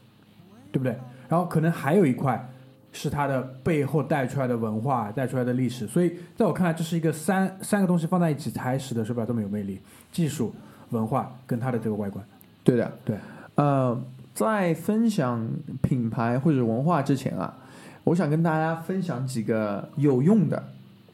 [0.73, 0.97] 对不对？
[1.29, 2.49] 然后可能还有一块
[2.93, 5.87] 是它的背后带出来的文化、带出来的历史。
[5.87, 9.81] 所以在我看来，这是一个三三个东西放在一起才使得手表这么有魅力：
[10.13, 10.55] 技术、
[10.91, 12.25] 文化跟它的这个外观。
[12.63, 13.17] 对的，对。
[13.57, 14.01] 呃，
[14.35, 15.49] 在分享
[15.81, 17.57] 品牌或者文化之前啊，
[18.05, 20.63] 我想跟大家分享几个有用的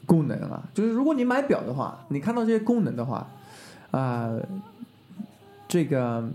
[0.05, 3.27] 功能啊，就是如果你买表的话，你看到这些功能的话，
[3.91, 4.31] 啊、
[5.67, 6.29] 这个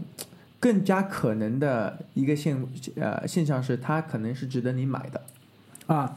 [0.61, 2.57] 更加可能的一个现
[2.97, 5.23] 呃现象是，它可能是值得你买的。
[5.87, 6.17] 啊，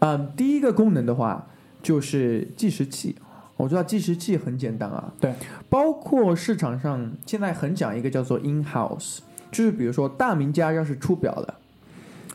[0.00, 1.46] 嗯，第一个功能的话
[1.82, 3.16] 就是计时器。
[3.56, 5.34] 我知道计时器很简单啊，对，
[5.68, 9.18] 包括市场上现在很讲一个叫做 in house，
[9.52, 11.58] 就是比如说大名家要是出表了，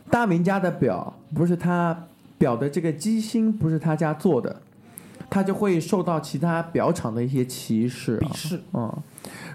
[0.08, 2.06] 大名家的表不是他
[2.38, 4.62] 表的这个机芯不是他家做的，
[5.28, 8.28] 他就会受到其他表厂的一些歧视、啊。
[8.28, 8.60] 鄙视。
[8.72, 8.92] 嗯，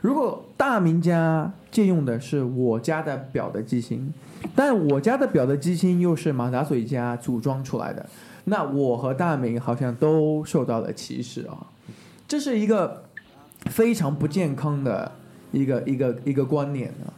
[0.01, 4.13] 如果大名家借用的是我家的表的机芯，
[4.55, 8.09] 但我家的表的机芯又是马达嘴家组装出来的，
[8.45, 11.67] 那我和大明好像都受到了歧视啊，
[12.27, 13.03] 这是一个
[13.67, 15.11] 非常不健康的
[15.51, 17.13] 一个一个一个观念啊。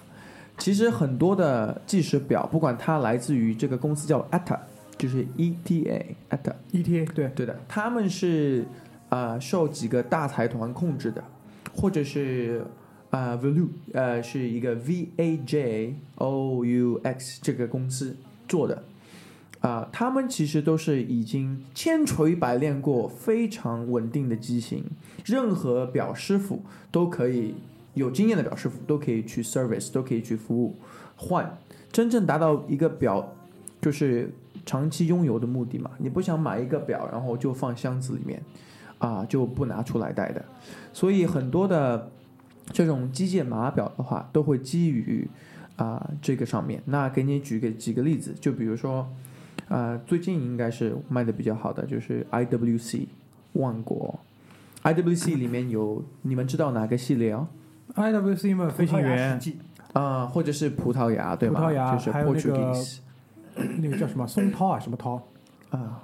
[0.57, 4.59] 其实很多的计时表，不管它来自于这个公司叫 ETA，
[4.97, 8.65] 就是 ETA ETA，ETA 对，对的，他们是
[9.09, 11.23] 呃受几个大财团控制的，
[11.73, 12.65] 或者是
[13.09, 18.15] 呃 Value 呃是一个 V A J O U X 这个公司
[18.47, 18.83] 做的。
[19.61, 24.83] 啊、他们其实都是已经千锤百炼过、非常稳定的机型，
[25.23, 27.55] 任何表师傅都可以
[27.93, 30.75] 有经验的表师傅都可以去 service，都可以去服务
[31.15, 31.57] 换，
[31.93, 33.33] 真正达到一个表
[33.79, 34.33] 就是
[34.65, 35.91] 长期拥有的目的嘛。
[35.97, 38.41] 你不想买一个表，然后就放箱子里面
[38.97, 40.43] 啊，就不拿出来戴的。
[40.91, 42.11] 所以很多的
[42.71, 45.27] 这种机械码表的话，都会基于
[45.75, 46.81] 啊、这个上面。
[46.85, 49.07] 那给你举个几个例子，就比如说
[49.69, 53.07] 啊、最近应该是卖的比较好的就是 IWC
[53.53, 54.19] 万国。
[54.83, 57.47] IWC 里面有你们知道哪个系列哦
[57.95, 59.39] ？IWC 嘛，飞行员，
[59.93, 61.59] 啊、或者是葡萄牙对吗？
[61.59, 62.97] 葡萄牙就是还有那个 Portuguese
[63.81, 65.21] 那个叫什么松涛啊，什么涛？
[65.69, 66.03] 啊，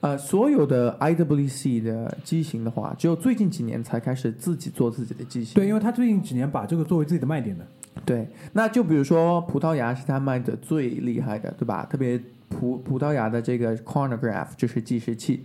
[0.00, 5.54] 呃，所有的 IWC 的机型的话，只有最近几年才开始自己做自己的机型。
[5.54, 7.66] 对，因为他最近几年把这个作为自己的卖点的。
[8.06, 11.86] 对，那就比如说葡萄牙是他卖的最厉害的，对吧？
[11.90, 15.44] 特别葡葡萄牙的这个 chronograph 就是计时器，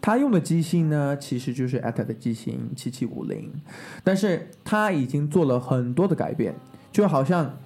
[0.00, 3.52] 他用的机芯呢，其实就是 ETA 的机芯七七五零，
[4.02, 6.54] 但是他已经做了很多的改变，
[6.90, 7.56] 就好像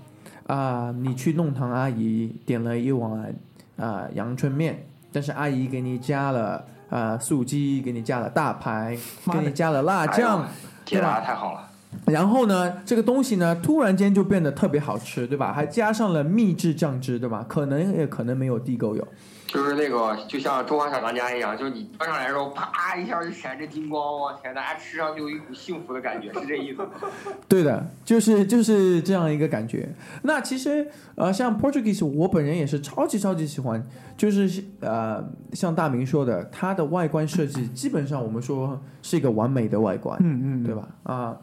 [0.51, 3.33] 啊、你去弄堂阿姨点了一碗
[3.77, 8.99] 啊、阳春面，但是阿姨给你加了啊、素鸡，给你加了大排，
[9.31, 10.49] 给你加了辣酱。
[10.85, 11.69] 解答的太好了。
[12.07, 15.53] 然后呢，这个东西呢，突然间就变得特别好吃，对吧？
[15.53, 17.45] 还加上了秘制酱汁，对吧？
[17.49, 19.07] 可能也可能没有地沟油。
[19.53, 26.91] 就是那个，就像中华小当家一样，就是你端上来的时候，啪一下就闪着金光，我天，大家吃上就有一股幸福的感觉，是这意思吗？
[27.49, 29.89] 对的，就是就是这样一个感觉。
[30.23, 30.87] 那其实
[31.17, 33.85] 呃，像 Portuguese，我本人也是超级超级喜欢，
[34.17, 40.17] 就是呃，像大明说的，它的外观设计基本上我们说是一个完美的外观。
[40.23, 40.73] 嗯嗯，对？
[40.73, 40.89] 吧？
[41.03, 41.37] 啊、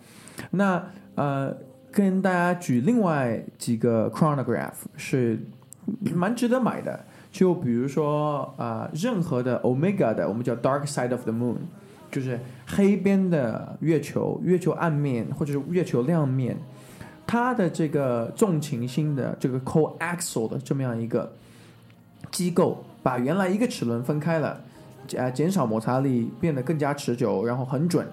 [0.51, 0.81] 那
[1.15, 1.53] 呃，
[1.91, 5.37] 跟大家举另外几个 chronograph 是
[6.15, 7.05] 蛮值得买的。
[7.37, 11.57] 就比如说啊、任何的 omega 的，我们叫 dark side of the moon，
[12.09, 16.57] 就是黑边的月球、月球暗面或者是月球亮面，
[17.27, 21.31] 它的这个重琴芯的这个 coaxial 的这么样一个
[22.31, 24.59] 机构，把原来一个齿轮分开了，
[25.15, 28.07] 呃，减少摩擦力，变得更加持久，然后很准。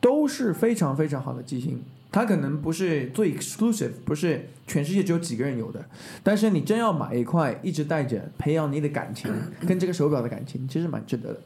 [0.00, 1.82] 都是非常非常好的机芯。
[2.14, 5.84] 它可能不是最 exclusive，不是全世界只有几个人有的，
[6.22, 9.28] 但是你真要买一块一直带着，培养你的感情，
[9.66, 11.40] 跟这个手表的感情，其实蛮值得的。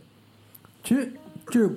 [0.84, 1.10] 其实
[1.50, 1.70] 就是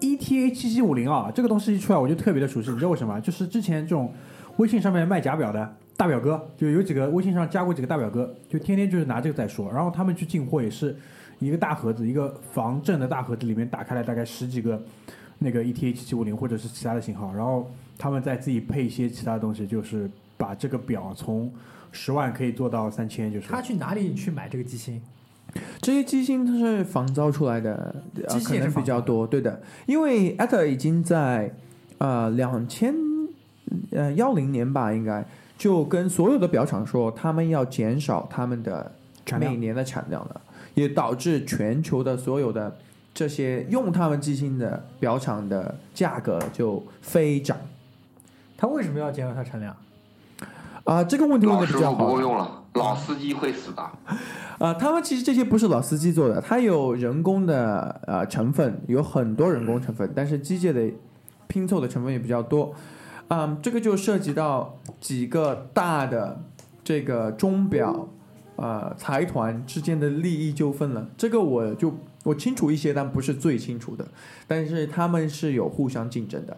[0.00, 3.20] ETA 七七五零啊，这个东西一出来我就特别的熟悉，你知道为什么？
[3.20, 4.10] 就是之前这种
[4.56, 10.96] 微信上面卖假表的大表哥，就有几个微信上加过几个大表哥，就天天就是拿这个在说，然后他们去进货也是
[11.40, 14.82] 一个大盒子，一个防震的大盒子里面打开了大概十几个
[15.40, 21.52] 那个 ETA 七七五零或者是其他的型号，然后他们再自己配一些其他东西，就是把这个表从
[21.92, 23.48] 十万可以做到三千，就是。
[23.48, 25.00] 他去哪里去买这个机芯？
[25.80, 31.54] 这些机芯它是仿造出来的，呃，机器也是可能比较多，对的，因为 ETA 已经在
[31.98, 32.92] 呃两千
[33.92, 35.24] 呃幺零年吧，应该
[35.56, 38.90] 就跟所有的表厂说，他们要减少他们的
[39.24, 40.40] 产每年的产量了，
[40.74, 42.76] 也导致全球的所有的
[43.12, 47.56] 这些用他们机芯的表厂的价格就飞涨
[48.56, 49.76] 他为什么要减少它产量？
[50.84, 53.82] 啊、这个问题问老师傅不的比较好够用了，老司机会死的。
[54.60, 60.94] 啊，他们其实这些不是老司机做的，它有人工的呃成分，有很多人工成分，但是机械的
[61.48, 62.74] 拼凑的成分也比较多。
[63.28, 66.38] 嗯，这个就涉及到几个大的
[66.84, 68.06] 这个钟表
[68.56, 71.08] 呃财团之间的利益纠纷了。
[71.16, 74.06] 这个我就我清楚一些，但不是最清楚的。
[74.46, 76.54] 但是他们是有互相竞争的。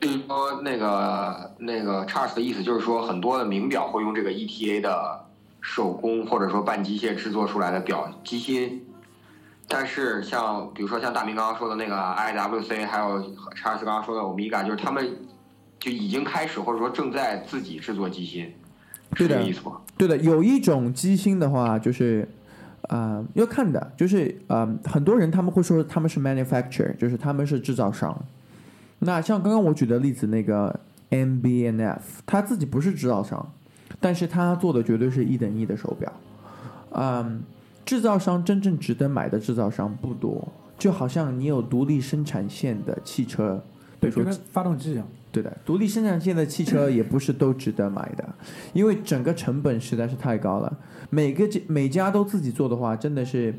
[0.00, 5.24] 就是说，那个那个 Charles 的意思就是说，很多的名表会用这个 ETA 的
[5.60, 8.86] 手工或者说半机械制作出来的表机芯，
[9.66, 13.18] 但是像比如说像大明刚刚说的那个 IWC，还有
[13.56, 15.16] Charles 刚刚说的 Omega，就是他们
[15.80, 18.54] 就已经开始或者说正在自己制作机芯，
[19.14, 19.80] 是这个意思吗？
[19.96, 22.28] 对的，有一种机芯的话，就是
[22.82, 28.16] 呃要看的，就是呃很多人他们会说他们是 manufacturer，就是他们是制造商。
[29.00, 30.80] 那像刚刚我举的例子，那个
[31.10, 33.52] MBNF，他自己不是制造商，
[34.00, 36.12] 但是他做的绝对是一等一的手表。
[36.90, 37.42] 嗯，
[37.84, 43.62] 制造商真正值得买的制造商不多，就好像你有独立生产线的汽车，
[44.00, 45.06] 比对，如说就跟发动机一样。
[45.30, 48.26] 对的，独立生产线的汽车也不是都值得买的，
[48.72, 50.78] 因为整个成本实在是太高了。
[51.10, 53.54] 每个家每家都自己做的话，真的是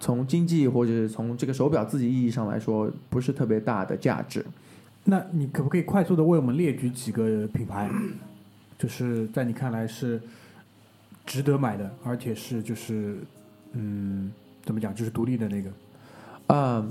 [0.00, 4.44] 从经济或者是从这个手表自己意义上来说，不是特别大的价值。
[5.04, 7.90] 那你可不可以快速的为我们列举几个品牌，
[8.78, 10.20] 就是在你看来是
[11.26, 13.18] 值得买的，而且是就是
[13.72, 14.30] 嗯，
[14.64, 15.70] 怎么讲，就是独立的那个。
[16.48, 16.90] 嗯、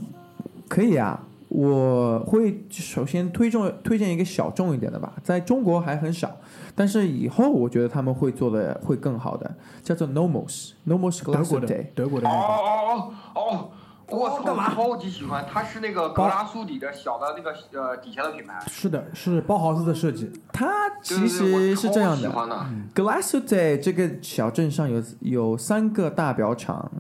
[0.68, 6.36] 可以啊，我会首先推重推荐一个小众一点的吧，在中国还很少，
[6.76, 11.86] 但是以后我觉得他们会做的会更好的，叫做 Nomos，Nomos 德国的。
[11.94, 13.70] 德国的那个，哦哦哦哦！
[14.12, 18.62] 我操，干嘛超级喜欢，它是那个格拉苏底的小的那个呃底下的品牌。
[18.68, 20.30] 是的，是包豪斯的设计。
[20.52, 20.70] 它
[21.02, 22.66] 其实是这样超喜欢的。
[22.94, 26.92] ，Glassday 这个小镇上有有三个大表厂，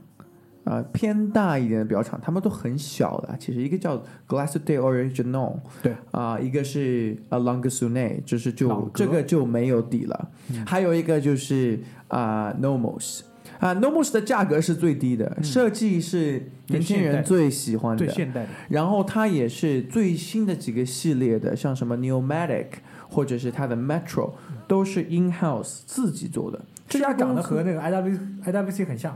[0.63, 3.35] 呃，偏大一点的表厂，他们都很小的。
[3.39, 10.29] 其实一个叫 Glassday Original，对啊、一个是呃 Longasune，就是就这个就没有底了。
[10.65, 13.21] 还有一个就是啊、Nomos。
[13.61, 22.65] 啊，Nomos 的价格是最低的，设计是年轻人最喜欢的，最现代的，然后它也是最新的几个系列的，像什么 Neomatic
[23.07, 24.31] 或者是它的 Metro，
[24.67, 26.59] 都是 in house 自己做的。
[26.89, 29.15] 这家长得和那个 IW IWC 很像。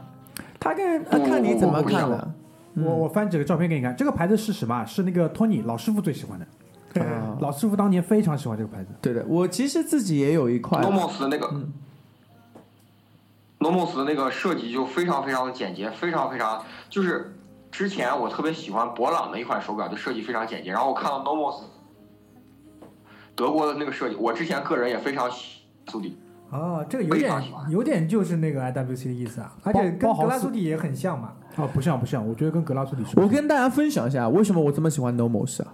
[0.60, 2.34] 它跟呃看你怎么看了。
[2.76, 4.86] 我我翻几个照片给你看，这个牌子是什么啊？
[4.86, 6.46] 是那个托尼老师傅最喜欢的，
[6.94, 7.04] 对
[7.42, 8.90] 老师傅当年非常喜欢这个牌子。
[9.02, 10.82] 对的，我其实自己也有一块。
[10.82, 11.74] Nomos 的那个、嗯
[13.66, 17.36] Nomos 的那个设计就非常非常的简洁，非常非常就是
[17.72, 20.70] 之前我特别喜欢博朗的一款手表，就设计非常简洁。
[20.72, 21.64] 然后我看到 Nomos
[23.36, 26.16] 德国的那个设计，我之前个人也非常喜苏迪。
[26.52, 31.34] 哦，这个有点有点就是那个 IWC 的意思啊，而且跟格拉苏蒂也很像嘛。
[31.56, 33.20] 哦，不像不像，我觉得跟格拉苏迪是。
[33.20, 35.74] 我跟大家分享一下为什么我这么喜欢 Nomos 啊？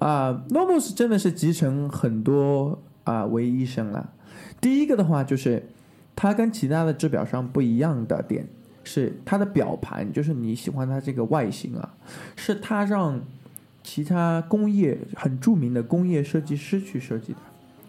[0.00, 4.10] 啊、n o m o s 真的是集成很多啊、唯一生了。
[4.60, 5.68] 第一个的话就是
[6.14, 8.46] 它跟其他的制表商不一样的点
[8.84, 11.94] 是它的表盘，就是你喜欢它这个外形啊，
[12.36, 13.20] 是它让
[13.82, 17.38] 其他工业很著名的工业设计师去设计的。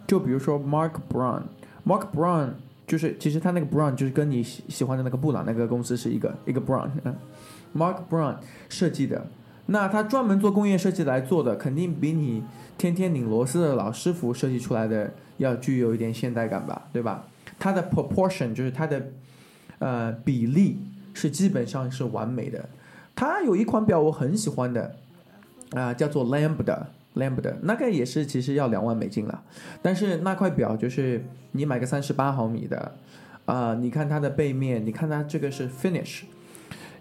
[0.06, 2.50] 就比如说 Mark Brown，Mark Brown
[2.86, 7.16] 就是其实他那个 Brown 就是跟你喜喜欢的那个布朗那个公司是一个一个 Brown，嗯
[7.76, 8.36] ，Mark Brown
[8.70, 9.26] 设计的。
[9.68, 12.44] 那他专门做工业设计来做的，肯定比你
[12.78, 17.26] 天天拧螺丝的老师傅设计出来的要具有一点现代感吧，对吧？
[17.64, 19.02] 它的 proportion 就是它的
[19.80, 20.80] 呃比例
[21.14, 22.68] 是基本上是完美的。
[23.16, 24.94] 它有一款表我很喜欢的，
[25.72, 26.88] 啊、叫做 Lambda。
[27.16, 29.44] Lambda 那个也是其实要两万美金了，
[29.82, 31.24] 但是那块表就是
[31.54, 32.96] 你买个三十八毫米的，
[33.46, 36.24] 啊、你看它的背面，你看它这个是 finish。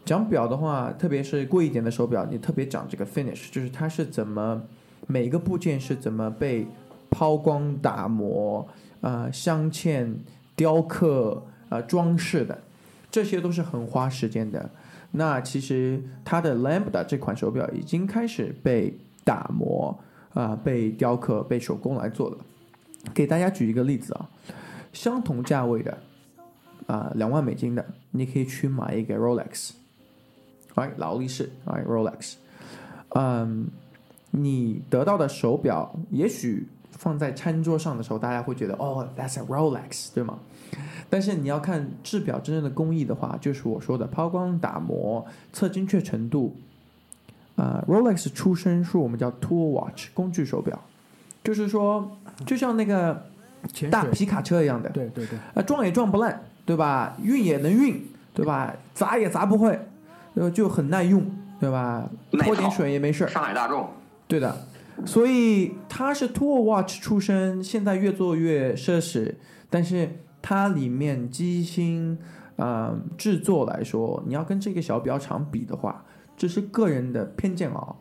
[0.04, 4.62] 讲表的话，特别是贵一点的手表，你特别讲这个 finish，就是它是怎么
[5.08, 6.68] 每个部件是怎么被
[7.10, 8.68] 抛光、打磨、
[9.00, 10.14] 呃镶嵌、
[10.54, 12.58] 雕刻、呃装饰的，
[13.10, 14.70] 这些都是很花时间的。
[15.10, 19.98] 那其实它的 Lambda 这款手表已经开始被打磨
[20.32, 22.38] 啊、被雕刻、被手工来做了。
[23.12, 24.30] 给大家举一个例子啊，
[24.92, 25.98] 相同价位的
[26.86, 29.72] 啊两、万美金的，你可以去买一个 Rolex，
[30.76, 32.34] 哎，劳力士，哎，Rolex，
[33.10, 33.66] 嗯，
[34.30, 36.66] 你得到的手表也许
[37.02, 40.38] 放在餐桌上的时候，大家会觉得哦，that's a Rolex，对吗？
[41.10, 46.54] 但是你要看制表真正的工艺的话，就是我说的抛光、打磨、测精确程度。
[47.56, 50.80] 呃、r o l e x 出身是我们叫 tool watch 工具手表，
[51.42, 53.26] 就是说，就像那个
[53.90, 57.16] 大皮卡车一样的，对对对，呃，撞也撞不烂，对吧？
[57.20, 58.72] 运也能运，对吧？
[58.94, 59.78] 砸也砸不坏，
[60.34, 61.22] 呃，就很耐用，
[61.60, 62.08] 对吧？
[62.44, 63.90] 泼点水也没事儿，上海大众，
[64.28, 64.66] 对的。
[65.04, 69.34] 所以它是 Tour Watch 出身，现在越做越奢侈，
[69.68, 72.18] 但是它里面机芯
[72.56, 76.04] 啊、呃制作来说，你要跟这个小表厂比的话，
[76.36, 77.94] 这是个人的偏见啊，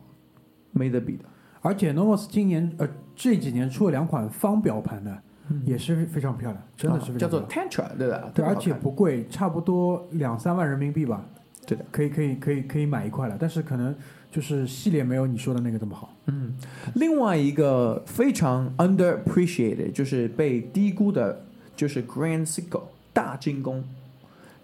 [0.72, 1.24] 没得比的。
[1.60, 11.24] 而且 Novos 今年呃这几年出了两款方表盘的，嗯也是非常漂亮，真的是非常啊叫做漂亮 Tantra，对的，对，而且不贵，差不多两三万人民币吧。
[11.64, 13.94] 对的，可以可以可以可以买一块了，但是可能
[14.32, 16.12] 就是系列没有你说的那个这么好。
[16.26, 16.54] 嗯，
[16.94, 21.44] 另外一个非常 underappreciated，就是被低估的，
[21.76, 22.80] 就是 Grand Seiko
[23.12, 23.84] 大精工。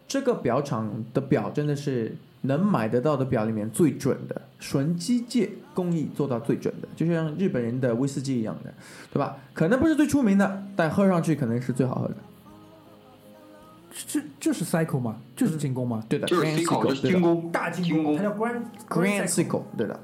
[0.08, 8.72] 这个表厂的表真的是能买得到的表里面最准的，纯机械工艺做到最准的，就像日本人的威士忌一样的，
[9.12, 9.36] 对吧？
[9.52, 12.16] 可能不是最出名的，但喝上去可能是最好喝的。
[13.90, 16.02] 这这是 cycle 吗，就是进攻吗。
[16.08, 20.00] 对的，就是 Grand C 口，就是精工大精工，精工它叫 Grand，Grand cycle，对的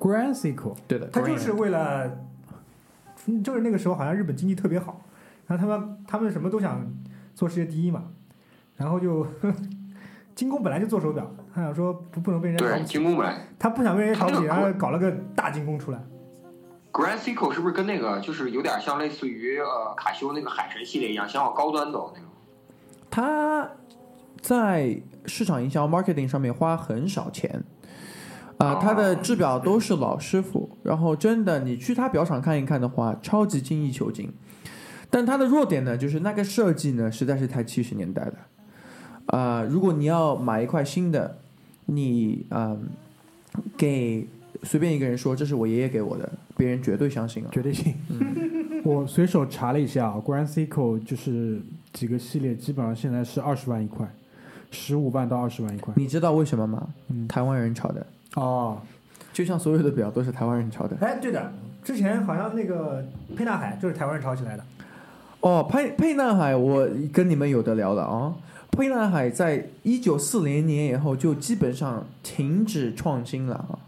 [0.00, 2.10] ，Grand cycle，对的，它就是为了，
[3.26, 5.00] 嗯就是那个时候好像日本经济特别好，
[5.46, 6.84] 然后他们他们什么都想
[7.34, 8.04] 做世界第一嘛，
[8.76, 9.26] 然后就
[10.34, 15.98] 精工本来就做手表，他想说不不能被人家瞧对不起，精工本来他不想被人家瞧不起，他那个然后搞了个大精工出来。
[16.92, 22.28] Grand Cycle 是不是跟那个就是有点像类似于呃卡西欧那个海神系列一样，想往高端走那种？
[23.12, 23.70] 他
[24.40, 27.62] 在市场营销 marketing 上面花很少钱，
[28.56, 34.32] 啊、哦他的制表都是老师傅，然后真的你去他表厂看一看的话，超级精益求精。
[35.10, 38.34] 但他的弱点呢，就是那个设计呢实在是太七十年代了。
[39.26, 41.36] 啊、如果你要买一块新的，
[41.84, 42.88] 你嗯、
[43.76, 44.26] 给
[44.62, 47.50] 随便一个人说这是我爷爷给我的，别人绝对相信啊。
[47.52, 47.94] 绝对性。
[48.84, 51.60] 我随手查了一下啊，Grand cycle 就是
[51.92, 54.06] 几个系列，基本上现在是二十万一块，
[54.70, 55.92] 十五万到二十万一块。
[55.96, 56.88] 你知道为什么吗？
[57.08, 58.80] 嗯台湾人炒的，哦，
[59.32, 60.96] 就像所有的表都是台湾人炒的。
[61.00, 61.52] 哎，对的，
[61.84, 63.04] 之前好像那个
[63.36, 64.64] 沛纳海就是台湾人炒起来的。
[65.40, 68.34] 哦，沛沛纳海，我跟你们有的聊了啊。
[68.70, 73.78] 沛纳海在一九四零年以后就基本上停止创新了啊，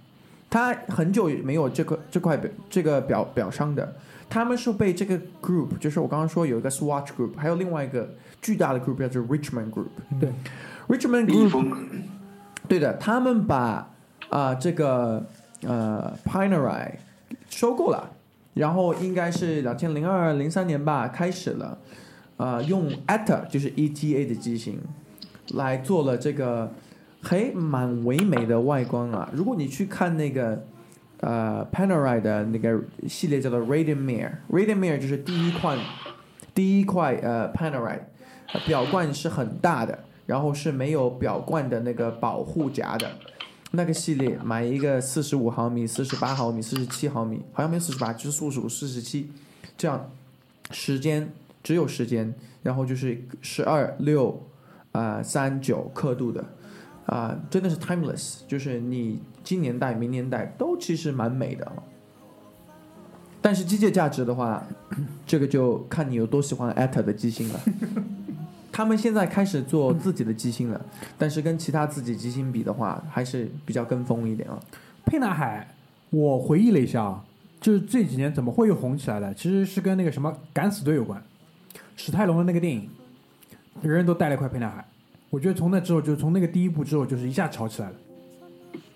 [0.50, 3.94] 他很久没有这个这块表这个表表商的，
[4.34, 9.86] 他们是被这个 group，就是我刚刚说有一个 Swatch Group，还有另外一个巨大的 group 叫做 Richmond Group。
[10.18, 10.32] 对
[10.88, 11.28] ，Richmond
[12.66, 13.88] 对的，他们把
[14.30, 15.24] 啊、这个
[15.62, 16.94] 呃 Pinerai
[17.48, 18.10] 收购了，
[18.54, 21.78] 然后应该是两千零二零三年吧开始了，
[22.36, 24.80] 呃，用 ETA 就是 ETA 的机型
[25.52, 26.72] 来做了这个
[27.22, 29.30] 嘿蛮唯美的外观啊。
[29.32, 30.64] 如果你去看那个
[31.24, 35.78] 呃 Panerai 的那个系列叫做 Radiant Mirror，Radiant Mirror 就是第一块
[36.54, 38.00] 第一块呃 Panerai，
[38.66, 43.10] 表冠是很大的，然后是没有表冠的那个保护夹的。
[43.70, 49.32] 那个系列买一个四十五毫米、四十八毫米、四十七毫米，好像没有四十八，就是四十五、四十七，
[49.76, 50.08] 这样
[50.70, 54.40] 时间只有时间，然后就是十二六
[54.92, 56.44] 啊三九刻度的
[57.06, 61.70] 啊、真的是 timeless，就是你今年戴、明年戴都其实蛮美的。
[63.42, 64.66] 但是机械价值的话，
[65.26, 67.60] 这个就看你有多喜欢 ATA 的机芯了。
[68.72, 70.80] 他们现在开始做自己的机芯了，
[71.18, 74.58] 但是跟其他自己机芯比的话，还是比较跟风一点啊。
[75.04, 75.68] 沛纳海，
[76.08, 77.24] 我回忆了一下啊，
[77.60, 79.34] 就是这几年怎么会又红起来了？
[79.34, 81.22] 其实是跟那个什么敢死队有关，
[81.96, 82.88] 史泰龙的那个电影，
[83.82, 84.84] 人人都带了一块沛纳海。
[85.34, 87.94] 我觉得从那之后，就从那个第一部之后，就是一下炒起来了，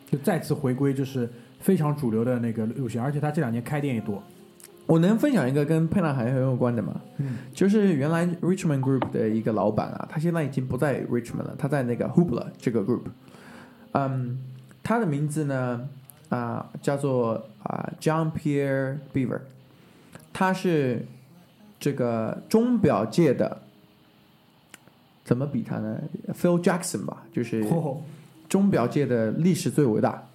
[0.08, 1.28] 就再次回归就是
[1.58, 4.22] 非常主流的那个路线，而且他这两年开店也多。
[4.86, 7.00] 我能分享一个跟沛纳海很有关的吗？
[7.16, 13.02] 嗯，就是原来 Richmond Group 的一个老板啊，他现在已经不在 Richmond 了，他在那个 Hubler 这个 group。
[13.92, 14.38] 嗯，
[14.84, 15.88] 他的名字呢
[16.28, 19.40] 啊、叫做啊、John Pierre Beaver，
[20.32, 21.04] 他是
[21.80, 23.60] 这个钟表界的
[25.28, 26.00] 怎么比他呢
[26.32, 27.98] ？Phil Jackson 吧，就是哦，
[28.48, 30.26] 钟表界的历史最伟大。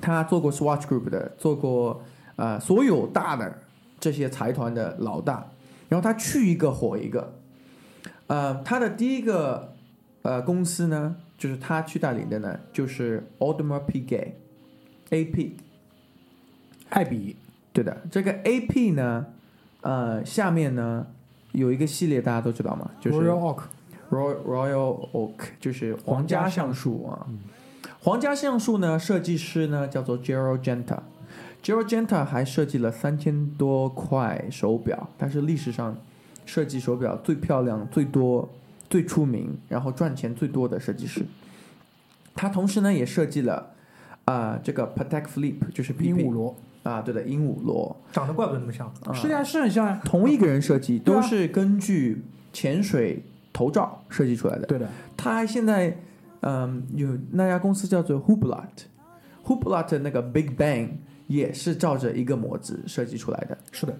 [0.00, 2.02] 他做过 Swatch Group 的，做过
[2.36, 3.58] 呃所有大的
[4.00, 5.46] 这些财团的老大，
[5.90, 7.34] 然后他去一个火一个。
[8.28, 9.74] 呃，他的第一个
[10.22, 15.50] 呃公司呢，就是他去带领的呢，就是 Audemars Piguet，AP。
[16.88, 17.36] 艾比
[17.74, 19.26] 对的，这个 AP 呢，
[19.82, 21.06] 呃，下面呢
[21.52, 23.62] 有一个系列大家都知道嘛，就是 Royal Oak，
[24.12, 27.26] Royal Royal Oak 就是皇家橡树啊。
[28.00, 30.98] 皇家橡树呢，设计师呢叫做 Gerald Genta。
[31.62, 35.96] Gerald Genta 还设计了三千多块手表，它是历史上
[36.44, 38.48] 设计手表最漂亮、最多、
[38.90, 41.24] 最出名，然后赚钱最多的设计师。
[42.34, 43.70] 他同时呢也设计了
[44.24, 47.96] 啊、这个 Patek Philippe，就是鹦鹉螺，啊，对的，鹦鹉螺。
[48.12, 48.86] 长得怪不得那么像。
[49.04, 50.00] 啊是呀，是很像呀。
[50.04, 53.22] 同一个人设计，都是根据潜水
[53.52, 54.66] 头罩设计出来的。
[54.66, 55.96] 对的，他还现在
[56.40, 60.88] 嗯有那家公司叫做 Hublot，Hublot 那个 Big Bang
[61.26, 63.94] 也是照着一个模子设计出来的，是的。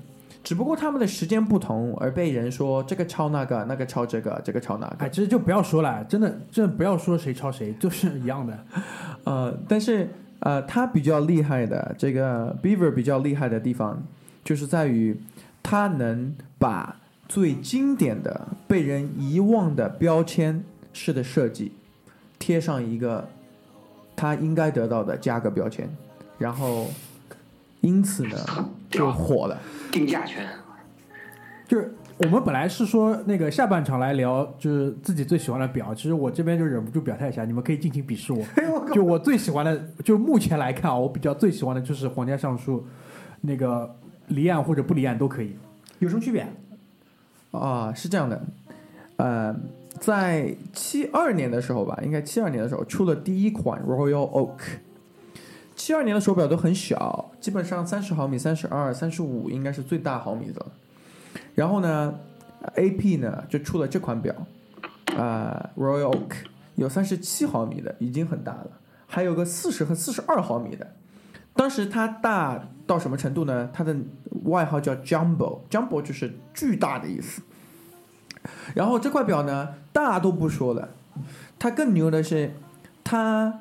[0.45, 5.11] 只不过他们的时间不同，而被人说这个抄那个，那个抄这个，这个抄那个哎，个。
[5.11, 8.59] 其实就不要说了，真的，真的不要说谁抄谁，就是一样的。
[9.23, 10.09] 呃，但是
[10.41, 14.03] 呃，他比较厉害的这个 Beaver 比较厉害的地方，
[14.43, 15.17] 就是在于
[15.63, 16.97] 他能把
[17.33, 20.63] 最经典的被人遗忘的标签
[20.93, 21.73] 式的设计
[22.39, 23.27] 贴上一个
[24.15, 25.89] 他应该得到的价格标签，
[26.37, 26.91] 然后
[27.81, 28.37] 因此呢
[28.91, 29.59] 就火了。
[29.91, 30.47] 定价权。
[31.67, 35.95] 就是我们本来是说那个下半场来聊，就是自己最喜欢的表。
[35.95, 38.45] 其实我这边就忍不住表态一下，你们可以尽情鄙视我。
[38.93, 42.87] 就我最喜欢的，就目前来看啊，我比较最喜欢的就是皇家橡树，
[43.41, 45.57] 那个离岸或者不离岸都可以。
[45.99, 46.47] 有什么区别？
[47.53, 48.43] 啊，是这样的，
[49.17, 49.55] 呃，
[50.01, 54.59] 在七二年的时候吧，应该七二年的时候出了第一款 Royal Oak。
[55.75, 60.65] 七二年的手表都很小，基本上三十毫米、三十二、三十五应该是最大毫米的。
[61.55, 62.15] 然后呢
[62.77, 64.35] ，AP 呢就出了这款表，
[65.17, 66.35] 啊、r o y a l Oak
[66.77, 68.71] 有三十七毫米的，已经很大了，
[69.07, 70.87] 还有个四十和四十二毫米的。
[71.55, 73.69] 当时它大到什么程度呢？
[73.73, 73.97] 它的
[74.45, 77.43] 外号叫 Jumbo，Jumbo 就是巨大的意思。
[78.75, 80.91] 然后这块表呢，大都不说了，
[81.59, 82.55] 它更牛的是，
[83.05, 83.61] 它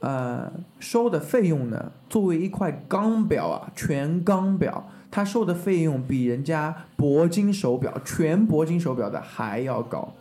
[0.00, 10.14] 呃收的费用呢，作为一块钢表啊，全钢表，它收的费用比人家铂金手表全铂金手表的还要高。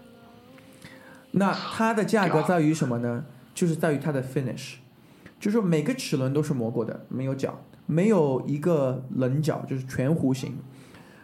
[1.31, 3.23] 那它的价格在于什么呢？
[3.53, 4.75] 就是在于它的 finish，
[5.39, 7.61] 就是每个齿轮都是磨过的，没有角，
[7.91, 10.57] 没有一个棱角，就是全弧形。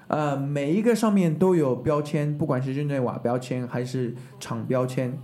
[0.09, 5.17] 呃，每一个上面都有标签，不管是日内瓦标签还是厂标签，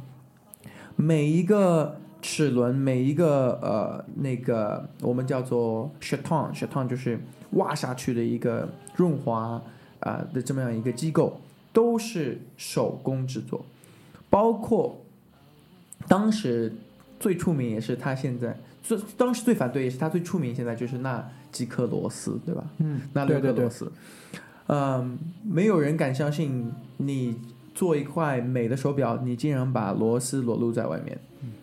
[0.96, 7.20] 每一个齿轮，每一个呃那个我们叫做 s h a t o n s h a t o n 就是
[7.52, 9.62] 挖下去的一个润滑
[10.00, 11.42] 啊、的这么样一个机构，
[11.74, 13.66] 都是手工制作，
[14.30, 15.02] 包括
[16.08, 16.74] 当时
[17.20, 22.64] 最出名也是他现在最当时最反对也是他最出名，现在就是那几颗螺丝，对吧？
[22.78, 23.92] 嗯，那六颗螺丝。
[24.68, 27.40] 嗯，没有人敢相信你
[27.74, 31.18] 做一块美的手表，你竟然把螺丝裸露在外面。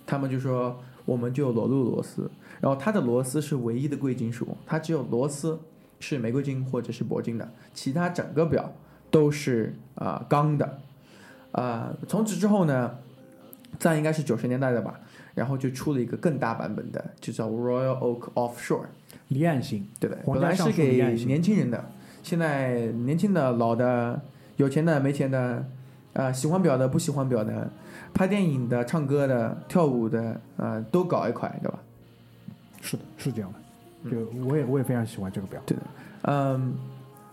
[0.07, 2.29] 他们就说我们就裸露螺丝，
[2.61, 5.59] 然后它的螺丝是唯一的贵金属，它只有螺丝
[6.01, 8.73] 是玫瑰金或者是铂金的，其他整个表
[9.11, 10.79] 都是啊、钢的。
[11.53, 12.99] 啊、从此之后呢，
[13.79, 15.01] 在应该是九十年代的吧，
[15.35, 18.87] 然后就出了一个更大版本的，就叫 Royal Oak Offshore。
[19.29, 21.85] 离岸型，对的，本来是给年轻人的，
[22.23, 24.21] 现在年轻的、老的、
[24.57, 25.65] 有钱的、没钱的，
[26.15, 27.71] 呃，喜欢表的、不喜欢表的，
[28.13, 31.79] 拍电影的、唱歌的、跳舞的，呃，都搞一块，对吧？
[32.81, 34.11] 是的，是这样的。
[34.11, 35.61] 就我也我也非常喜欢这个表。
[35.65, 35.83] 对的
[36.23, 36.75] 嗯，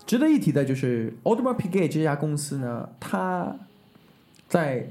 [0.06, 3.56] 值得一提的就是 Audemars Piguet 这家公司呢，它
[4.48, 4.86] 在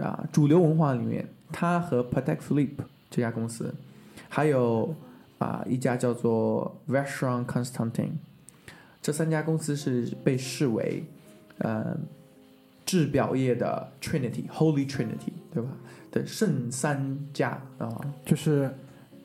[0.00, 3.74] 啊主流文化里面，它和 Patek Philippe 这家公司，
[4.28, 4.94] 还有
[5.38, 8.10] 啊一家叫做 Vacheron Constantin，
[9.00, 11.04] 这三家公司是被视为
[11.58, 11.96] 呃
[12.84, 15.68] 制表业的 Trinity Holy Trinity，对吧？
[16.12, 18.70] 的圣三家啊，就是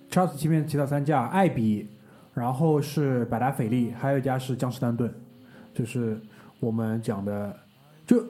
[0.10, 1.88] Charles 前面提到三家，艾比，
[2.34, 5.14] 然后是百达翡丽，还有一家是江诗丹顿，
[5.74, 6.20] 就是
[6.60, 7.56] 我们讲的，
[8.06, 8.26] 就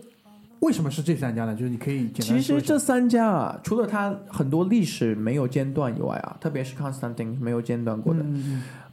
[0.61, 1.55] 为什么是这三家呢？
[1.55, 8.23] 就是你可以简单其实这三家啊，除了它很多历史没有间断以外啊，特别是 Constantine 没有间断过的，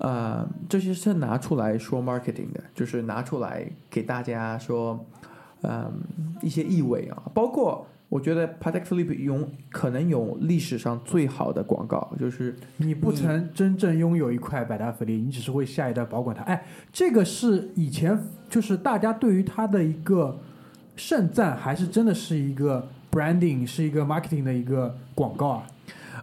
[0.01, 5.05] 嗯这些是拿出来说 marketing 的，就是拿出来给大家说，
[5.63, 6.03] 嗯、
[6.41, 16.43] 一些意味啊，包括我觉得 Patek Philippe 有可能有历史上最好的广告，就是你不曾真正拥有一块百达翡丽，你只是为下一代保管它。
[16.45, 20.41] 哎，这个是以前就是大家对于它的一个
[20.99, 25.67] 盛赞，还是真的是一个 branding，是一个 marketing 的一个广告啊？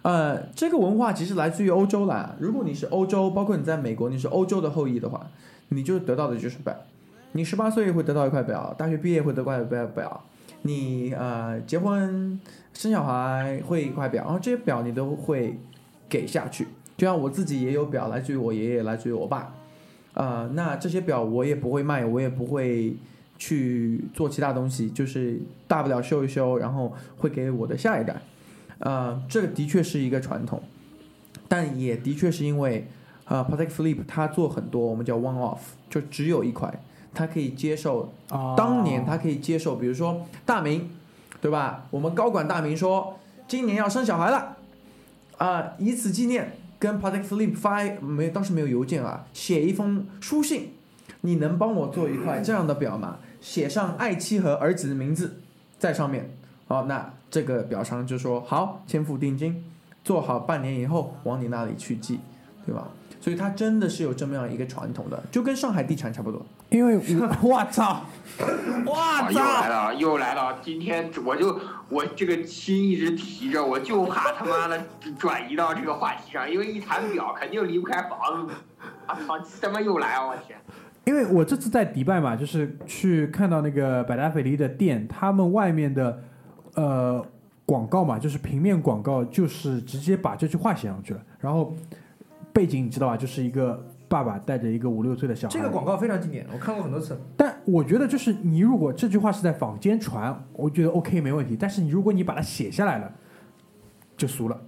[0.01, 2.35] 呃，这个文化其实来自于欧洲啦。
[2.39, 5.25] 如果你是欧洲，包括你在美国，你是欧洲的后裔的话，
[5.69, 6.75] 你就得到的就是表。
[7.31, 10.23] 你十八岁会得到一块表，大学毕业会得到一块表，
[10.63, 12.39] 你呃结婚
[12.73, 15.57] 生小孩会一块表，然后这些表你都会
[16.09, 16.67] 给下去。
[16.97, 19.53] 就像我自己也有表，来自于我爷爷，来自于我爸。
[20.13, 22.95] 啊、那这些表我也不会卖，我也不会
[23.37, 28.21] 去做其他东西，就是大不了修一修，然后会给我的下一代。
[28.79, 30.61] 呃，这个的确是一个传统，
[31.47, 32.87] 但也的确是因为
[33.25, 35.59] 呃，Patek Philippe 它做很多我们叫 one off，
[35.89, 36.83] 就只有一块，
[37.13, 40.89] 它可以接受啊当年他可以接受，比如说大明，
[41.41, 41.87] 对吧？
[41.89, 43.17] 我们高管大明说
[43.47, 44.57] 今年要生小孩了，
[45.37, 50.73] 啊、以此纪念，跟 Patek Philippe 发一没当时没有邮件啊，写一封书信，
[51.25, 53.17] 你能帮我做一块这样的表吗？
[53.41, 55.41] 写上爱妻和儿子的名字
[55.79, 59.63] 在上面，哦，那这个表商就说好，先付定金，
[60.03, 62.19] 做好半年以后往你那里去寄，
[62.65, 62.87] 对吧？
[63.19, 66.45] 所以他真的是有这么样一个传统的，就跟上海地产差不多。
[66.69, 68.01] 因为我 我操，
[68.85, 70.59] 我啊，又来操，了，又来了！
[70.61, 71.59] 今天我就
[71.89, 74.83] 我这个心一直提着，我就怕他妈的
[75.17, 78.53] 转移到这个话题上，因为一谈表肯定离不开房子。
[79.05, 80.27] 啊操，他妈又来啊！
[80.27, 80.59] 我天！
[81.05, 86.21] 因为我这次在迪拜嘛，就是去看到那个百达翡丽的店，他们外面的
[86.73, 87.25] 呃
[87.65, 91.73] 广告嘛，就是平面广告，就是直接把这句话写上去了，然后
[92.51, 95.53] 背景你知道吧，就是一个爸爸带着一个五六岁的小孩。
[95.53, 97.19] 这个广告非常经典，我看过很多次。
[97.37, 101.55] 但我觉得就是你如果这句话是在坊间传，我觉得 OK 没问题。
[101.59, 103.11] 但是你如果你把它写下来了，
[104.17, 104.59] 就俗了，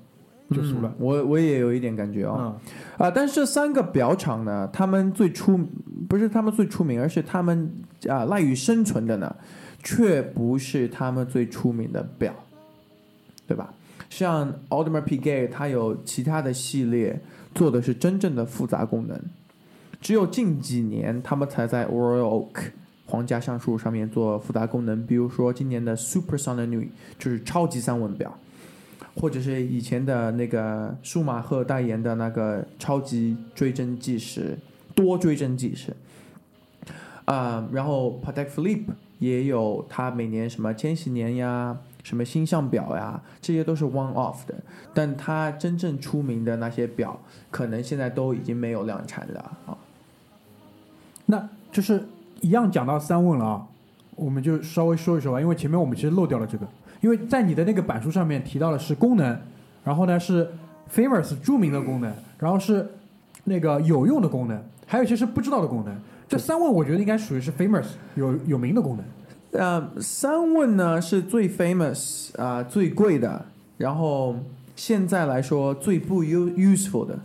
[0.49, 1.05] 就输了嗯。
[1.05, 2.59] 我我也有一点感觉哦。
[2.99, 5.59] 嗯，啊，但是这三个表厂呢，他们最出
[6.07, 7.71] 不是他们最出名，而是他们
[8.07, 9.35] 啊赖以生存的呢，
[9.83, 12.33] 却不是他们最出名的表，
[13.47, 13.73] 对吧？
[14.09, 17.21] 像 Audemars Piguet，它有其他的系列
[17.53, 19.19] 做的是真正的复杂功能，
[19.99, 22.71] 只有近几年他们才在 Royal Oak
[23.05, 26.87] 皇家橡树上面做复杂功能，比如说今年的 Super s o n n u
[27.19, 28.33] 就是超级三文表。
[29.19, 34.57] 或者是以前的那个舒马赫代言的那个超级追针计时，
[34.93, 35.95] 多追针计时，
[37.25, 38.85] 啊、然后 Patek Philippe
[39.19, 44.53] 也有它每年什么千禧年呀，什么星象表呀，这些都是 one off 的，
[44.93, 49.77] 但它真正出名的那些表，可能现在都已经没有量产了啊。
[51.25, 52.07] 那就是
[52.41, 53.67] 一样讲到三问了啊，
[54.15, 56.67] 我们就稍微说一说吧，因为前面我们其实漏掉了这个，
[57.01, 59.37] 因为在你的那个板书上面提到的是功能，
[59.83, 60.49] 然后呢是
[60.93, 62.87] famous 著名的功能，然后是
[63.43, 65.95] 那个有用的功能，还有一些是不知道的功能。
[66.27, 67.85] 这三问我觉得应该属于是 famous
[68.15, 69.05] 有有名的功能。
[69.51, 73.45] 呃，三问呢是最 famous 啊、最贵的，
[73.77, 74.35] 然后
[74.75, 77.17] 现在来说最不 u useful 的，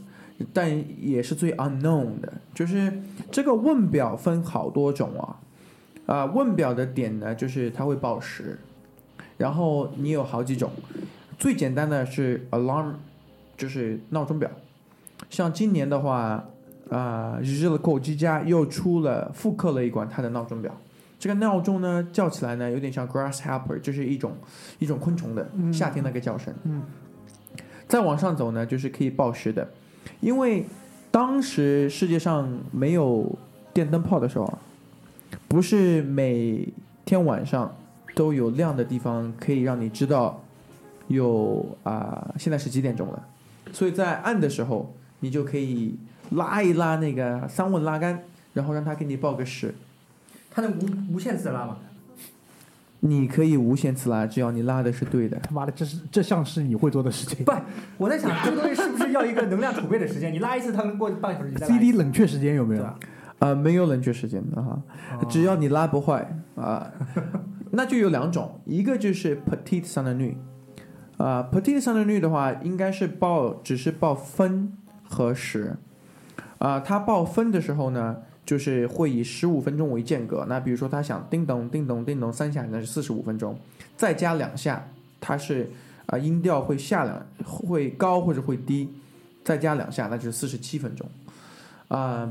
[0.52, 0.70] 但
[1.00, 2.32] 也是最 unknown 的。
[2.54, 2.92] 就是
[3.30, 5.36] 这个问表分好多种啊，
[6.06, 8.56] 啊、问表的点呢就是它会报时，
[9.36, 10.70] 然后你有好几种，
[11.38, 12.94] 最简单的是 alarm，
[13.56, 14.50] 就是闹钟表，
[15.30, 16.44] 像今年的话。
[16.90, 20.70] 啊、日日的购机家又出了复刻了一款它的闹钟表，
[21.18, 24.36] 这个闹钟呢叫起来呢有点像 grasshopper，就是一种
[24.78, 25.72] 一种昆虫的嗯。
[25.72, 26.52] 夏天那个叫声。
[26.64, 26.82] 嗯，
[27.88, 29.66] 再往上走呢，就是可以报时的，
[30.20, 30.66] 因为
[31.10, 33.38] 当时世界上没有
[33.72, 34.58] 电灯泡的时候啊，
[35.48, 36.68] 不是每
[37.06, 37.74] 天晚上
[38.14, 40.42] 都有亮的地方可以让你知道
[41.08, 43.28] 有啊、现在是几点钟了，
[43.72, 45.96] 所以在暗的时候，你就可以
[46.30, 48.22] 拉一拉那个三问拉杆，
[48.54, 49.74] 然后让它给你报个时。
[50.50, 51.78] 它能无无限次拉吗？
[53.00, 55.36] 你可以无限次拉，只要你拉的是对的。
[55.40, 57.44] 他妈的，这是这像是你会做的事情。
[57.44, 57.52] 不，
[57.98, 60.32] 我在想这个东西是不是要一个能量储备的时间？
[60.32, 62.98] 你拉一次，它能过半个小时，CD 冷却时间有没有对吧？？
[63.40, 64.80] 啊、没有冷却时间的哈，
[65.20, 66.88] 哦只要你拉不坏啊、
[67.74, 70.34] 那就有两种，一个就是 petite s a n a n u
[71.24, 75.76] 啊，petite s a n a n u 的话，应该是报只是报分和时，
[76.58, 80.44] 啊、它报分的时候呢，就是会以十五分钟为间隔。
[80.48, 83.58] 那比如说他想叮咚叮咚叮咚三下，那是四十五分钟，
[83.96, 84.86] 再加两下，
[85.18, 85.70] 它是
[86.06, 88.92] 啊、音调会下两会高或者会低，
[89.44, 91.08] 再加两下，那就是四十七分钟，
[91.88, 92.28] 啊、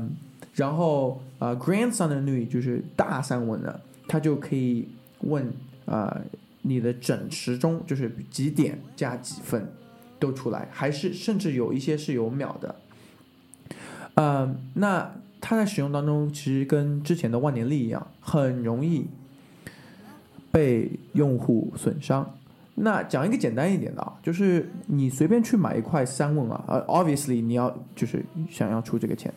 [0.54, 4.88] 然后呃，Grand Son 的 n 就是大三问了，它就可以
[5.22, 5.52] 问
[5.84, 6.20] 啊、
[6.62, 9.72] 你的整时钟就是几点加几分
[10.18, 12.74] 都出来，还是甚至有一些是有秒的。
[14.14, 19.06] 呃，那它在使用当中其实跟之前的万年历一样，很容易
[20.52, 22.34] 被用户损伤。
[22.74, 29.32] 那讲一个简单一点的啊，就是你随便去买一块三问啊，呃，obviously 你要就是想要出这个钱，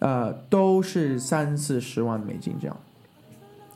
[0.00, 2.76] 呃，都是三四十万美金这样，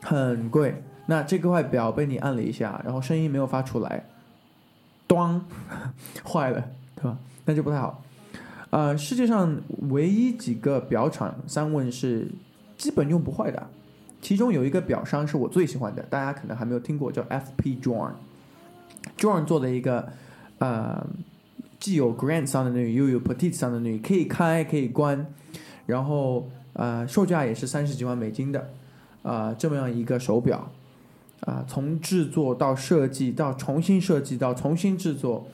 [0.02, 0.82] 很贵。
[1.10, 4.04] 那这块表被你按了一下，然后声音没有发出来，
[5.08, 5.40] 咣，
[6.22, 7.18] 坏了，对吧？
[7.46, 8.00] 那就不太好。
[8.70, 12.28] 呃，世界上唯一几个表厂三问是
[12.78, 13.66] 基本用不坏的，
[14.22, 18.12] 其中有一个表商是我最喜欢的，大家可能还没有听过，叫 FP John。
[19.18, 20.08] John 做的一个
[20.58, 21.04] 呃，
[21.80, 25.26] 既有 Grand Sound 的率，又有 Petite Sound 的率，可以开可以关，
[25.86, 28.70] 然后呃，售价也是三十几万美金的，
[29.24, 30.70] 啊、这么样一个手表。
[31.40, 35.46] 啊，从制作到设计到重新设计到重新制作，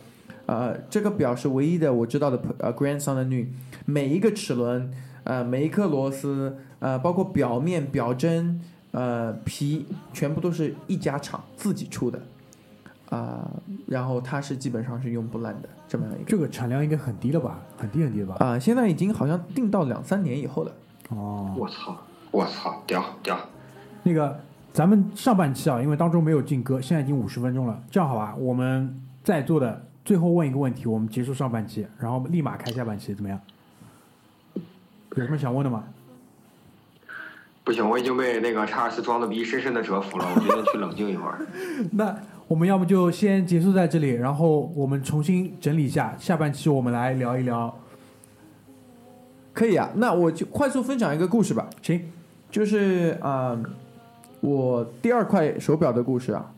[0.47, 3.53] 呃，这个表是唯一的我知道的呃 Grand Sound 的女，
[3.85, 4.93] 每一个齿轮，
[5.25, 8.61] 呃，每一颗螺丝，呃，包括表面、表针，
[8.91, 12.21] 呃，皮，全部都是一家厂自己出的，
[13.11, 13.49] 啊、
[13.87, 17.61] 然后它是基本上是用不烂的这么样一个，这个产量应该很低了吧？
[17.79, 18.37] 很低很低了吧？
[18.45, 20.73] 啊、现在已经好像定到两三年以后了。
[21.11, 21.97] 哦，我操，
[22.33, 23.39] 我操，屌屌！
[24.03, 24.41] 那个
[24.77, 28.37] 咱们上半期啊，因为当中没有进歌，现在已经五十分钟了，这样好吧？
[28.37, 33.41] 我们在座的最后问一个问题，我们结束上半期，然后立马开下半期，怎么样？
[35.15, 35.83] 有什么想问的吗？
[37.65, 41.39] 不行，我已经被那个查尔斯装的逼深深的折服了，我决定去冷静一会儿。
[41.93, 42.15] 那
[42.47, 47.75] 我们要不就先结束在这里，然后我们重新整理一下，下半期我们来聊一聊。
[49.55, 51.67] 可以啊，那我就快速分享一个故事吧。
[51.81, 52.13] 行，
[52.51, 53.65] 就是啊、呃
[54.47, 56.53] 我第二块手表的故事啊，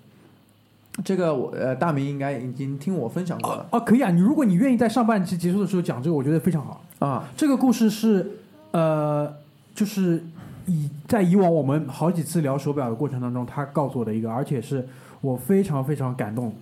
[1.03, 6.85] 这个我呃大明应该已经听我分享过了哦，可以啊，你如果你愿意在上半期结束的时候讲这个，我觉得非常好。
[6.99, 7.27] 啊。
[7.35, 8.31] 这个故事是
[8.73, 9.33] 呃，
[9.75, 10.23] 就是
[10.67, 14.87] 以在以往我们好几次聊手表的过程当中，他告诉我的一个，而且是
[15.23, 16.53] 我非常非常感动、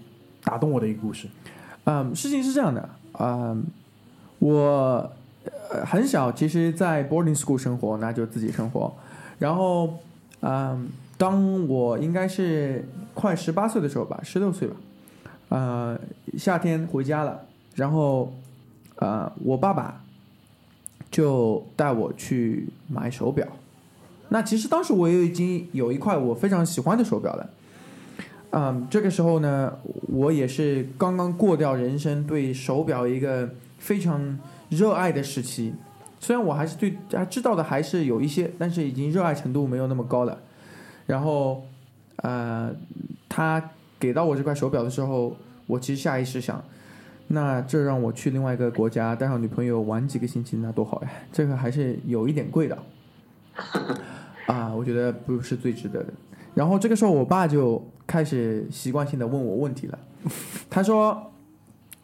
[0.45, 1.27] 打动我的一个故事。
[1.87, 3.65] 嗯，事情是这样的，嗯，
[4.39, 5.11] 我
[5.71, 8.95] 呃很小，其实，在 boarding school 生活，那就自己生活。
[9.41, 9.95] 然后，
[10.41, 10.89] 嗯，
[11.19, 14.77] 当我应该是快十八岁的时候吧，十六岁吧，
[15.49, 15.99] 呃，
[16.37, 17.41] 夏天回家了，
[17.75, 18.33] 然后，
[18.97, 20.03] 呃，我爸爸
[21.11, 23.47] 就带我去买手表。
[24.29, 27.51] 那其实当时我也已经有一块我非常喜欢的手表了。
[28.51, 29.73] 嗯，这个时候呢，
[30.09, 33.49] 我也是刚刚过掉人生对手表一个
[33.79, 34.39] 非常
[34.69, 35.75] 热爱的时期。
[36.19, 40.39] 虽然我还是对还知道的还是有一些，但是已经热爱程度没有那么高了。
[41.07, 41.65] 然后，
[42.17, 42.75] 呃，
[43.29, 45.37] 他给到我这块手表的时候，
[45.67, 46.63] 我其实下意识想，
[47.29, 51.11] 那这让我去另外一个国家带上女朋友玩几个星期，那多好呀！
[51.33, 52.79] 这个还是有一点贵的，
[54.47, 56.13] 啊，我觉得不是最值得的。
[56.55, 59.99] 然后这个时候，我爸就开始习惯性的问我问题了。
[60.69, 61.31] 他说：“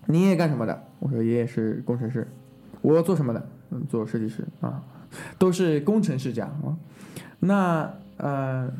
[0.07, 2.26] 你爷爷干什么的？”我说：“爷爷是工程师。”
[2.82, 3.48] 我做什么的？
[3.70, 4.82] 嗯，做设计师啊，
[5.38, 6.76] 都是工程师家啊。
[7.40, 8.70] 那呃，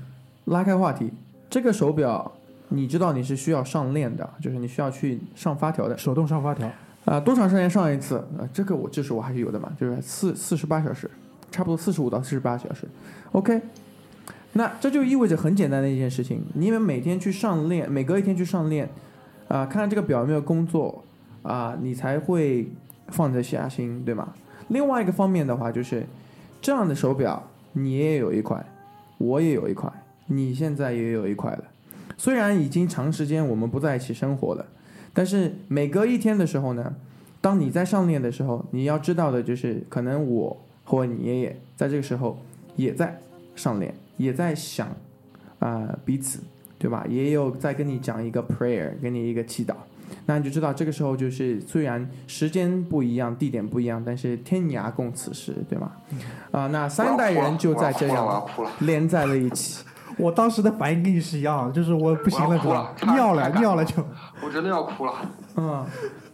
[0.47, 1.11] 拉开话题，
[1.49, 2.30] 这个手表
[2.68, 5.97] 你知道你是需要上链的，就是你需要去上发条的。
[5.97, 6.70] 手动上发条，
[7.05, 8.16] 啊、多长时间上一次？
[8.38, 11.11] 啊、这个我就是我还是有的嘛，就是四四十八小时，
[11.51, 12.88] 差不多四十五到四十八小时。
[13.32, 13.61] OK，
[14.55, 18.88] 那这就意味着很简单的一件事情，你们每天去上链，每隔一天去上链，
[19.49, 21.05] 啊、看看这个表有没有工作，
[21.43, 22.70] 啊、你才会
[23.09, 24.32] 放得下心，对吗？
[24.68, 26.07] 另外一个方面的话，就是
[26.61, 28.64] 这样的手表，你也有一块，
[29.18, 29.93] 我也有一块，
[30.37, 31.64] 你现在也有一块了。
[32.16, 34.66] 虽然已经长时间我们不在一起生活了。
[35.14, 36.95] 但是每隔一天的时候呢，
[37.43, 42.39] 当你在上链的时候，你要知道的就是，可能我或你爷爷在这个时候
[42.76, 43.20] 也在
[43.55, 44.89] 上链，也在想
[45.59, 46.41] 啊、彼此，
[46.78, 47.05] 对吧？
[47.11, 49.74] 也有在跟你讲一个 prayer，给你一个祈祷。
[50.24, 55.93] 那你就知道这个时候就是虽然时间不一样，地点不一样，但是天涯共此时，对吗？
[56.53, 58.47] 啊、那三代人就在这样，
[58.80, 59.85] 连在了一起。
[60.22, 63.14] 我当时的反应跟你是一样的，就是我不行了，哭了是吧？
[63.14, 64.02] 尿了，尿了就。
[64.44, 65.12] 我真的要哭了。
[65.56, 65.84] 嗯，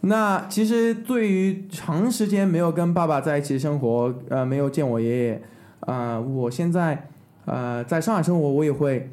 [0.01, 5.41] 那其实对于长时间没有跟爸爸在一起生活，呃，没有见我爷爷，
[5.81, 7.07] 呃，我现在
[7.45, 9.09] 呃在上海生活，我也会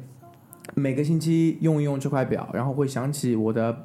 [0.75, 3.75] 每个星期用一用这块表，然后会想起我的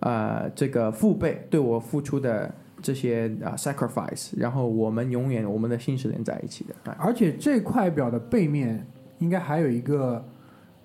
[0.00, 6.74] 呃这个父辈对我付出的这些啊、sacrifice，然后我们永远我们的心是连在一起的。
[6.90, 8.86] 哎而且这块表的背面
[9.18, 10.24] 应该还有一个，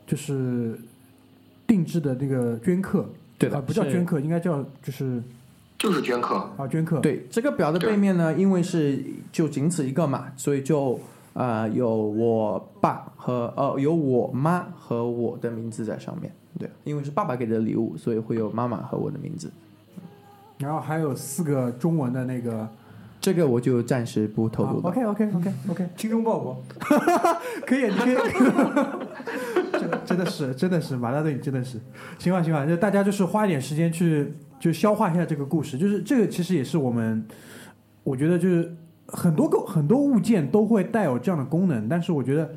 [0.08, 0.80] 就是
[1.68, 3.06] 定制的那个镌刻，
[3.38, 5.22] 对的啊，不叫镌刻，应该叫就是
[5.78, 11.00] 就是镌刻，啊镌刻。，对这个表的背面呢，因为是就仅此一个嘛，所以就
[11.34, 16.32] 呃有我爸和呃有我妈和我的名字在上面。
[16.58, 19.52] 对，因为是爸爸给的礼物，所以会有妈妈和我的名字。
[20.58, 22.68] 然后还有四个中文的那个。
[23.20, 24.90] 这个我就暂时不透露了。
[24.90, 26.64] OK OK OK OK，精忠报国，
[27.66, 28.16] 可以，你可以。
[30.06, 31.80] 真的是真的是马大队，你真的是
[32.18, 37.26] 行吧行吧，就大家就是花一点时间去就消化一下这个故事，就是这个其实也是我们
[38.04, 38.76] 我觉得就是
[39.08, 42.50] 很多个很多物件都会带有这样的功能，但是我觉得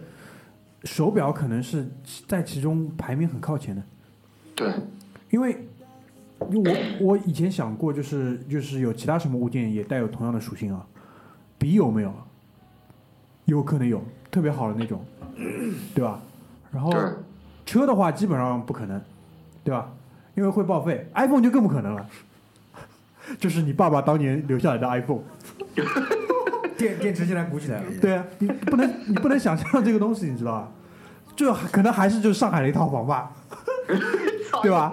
[0.84, 1.88] 手表可能是
[2.26, 3.82] 在其中排名很靠前的，
[4.54, 4.72] 对，
[5.30, 5.66] 因为
[6.50, 10.86] 因为我我以前想过，就是就是有其他什么物件也带有同样的属性啊，
[11.58, 12.12] 笔有没有？
[13.46, 14.00] 有可能有，
[14.30, 15.04] 特别好的那种，
[15.92, 16.22] 对吧？
[16.72, 16.92] 然后，
[17.66, 19.00] 车的话基本上不可能，
[19.64, 19.90] 对吧？
[20.34, 22.06] 因为会报废，iPhone 就更不可能了。
[23.38, 25.20] 就是你爸爸当年留下来的 iPhone，
[26.78, 27.84] 电电池现在鼓起来了。
[28.00, 30.68] 对啊，你不能你不能想象这个东西，你知道吧？
[31.36, 33.32] 就可能还是就是上海的一套房吧，
[34.62, 34.92] 对吧？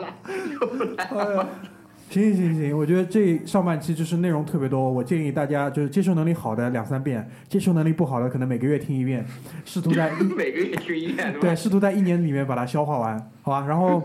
[2.09, 9.25] 行行行，我觉得这上半期就是内容特别多，我建议大家就是接受能力好的两三遍，接受能力不好的可能每个月听一遍，
[9.65, 13.65] 试图在 每个月听一遍，对，试图在一年里面把它消化完，好吧？
[13.67, 14.01] 然后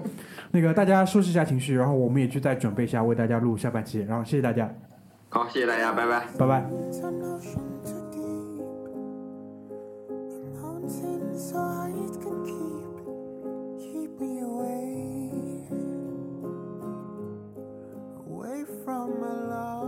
[0.51, 4.69] 那个大家收拾一下情绪，然后我们也去再准备一下为大家录下半期，然后谢谢大家，
[5.29, 6.25] 好，谢谢大家，拜拜。
[6.37, 6.65] 拜拜。
[19.09, 19.82] my love.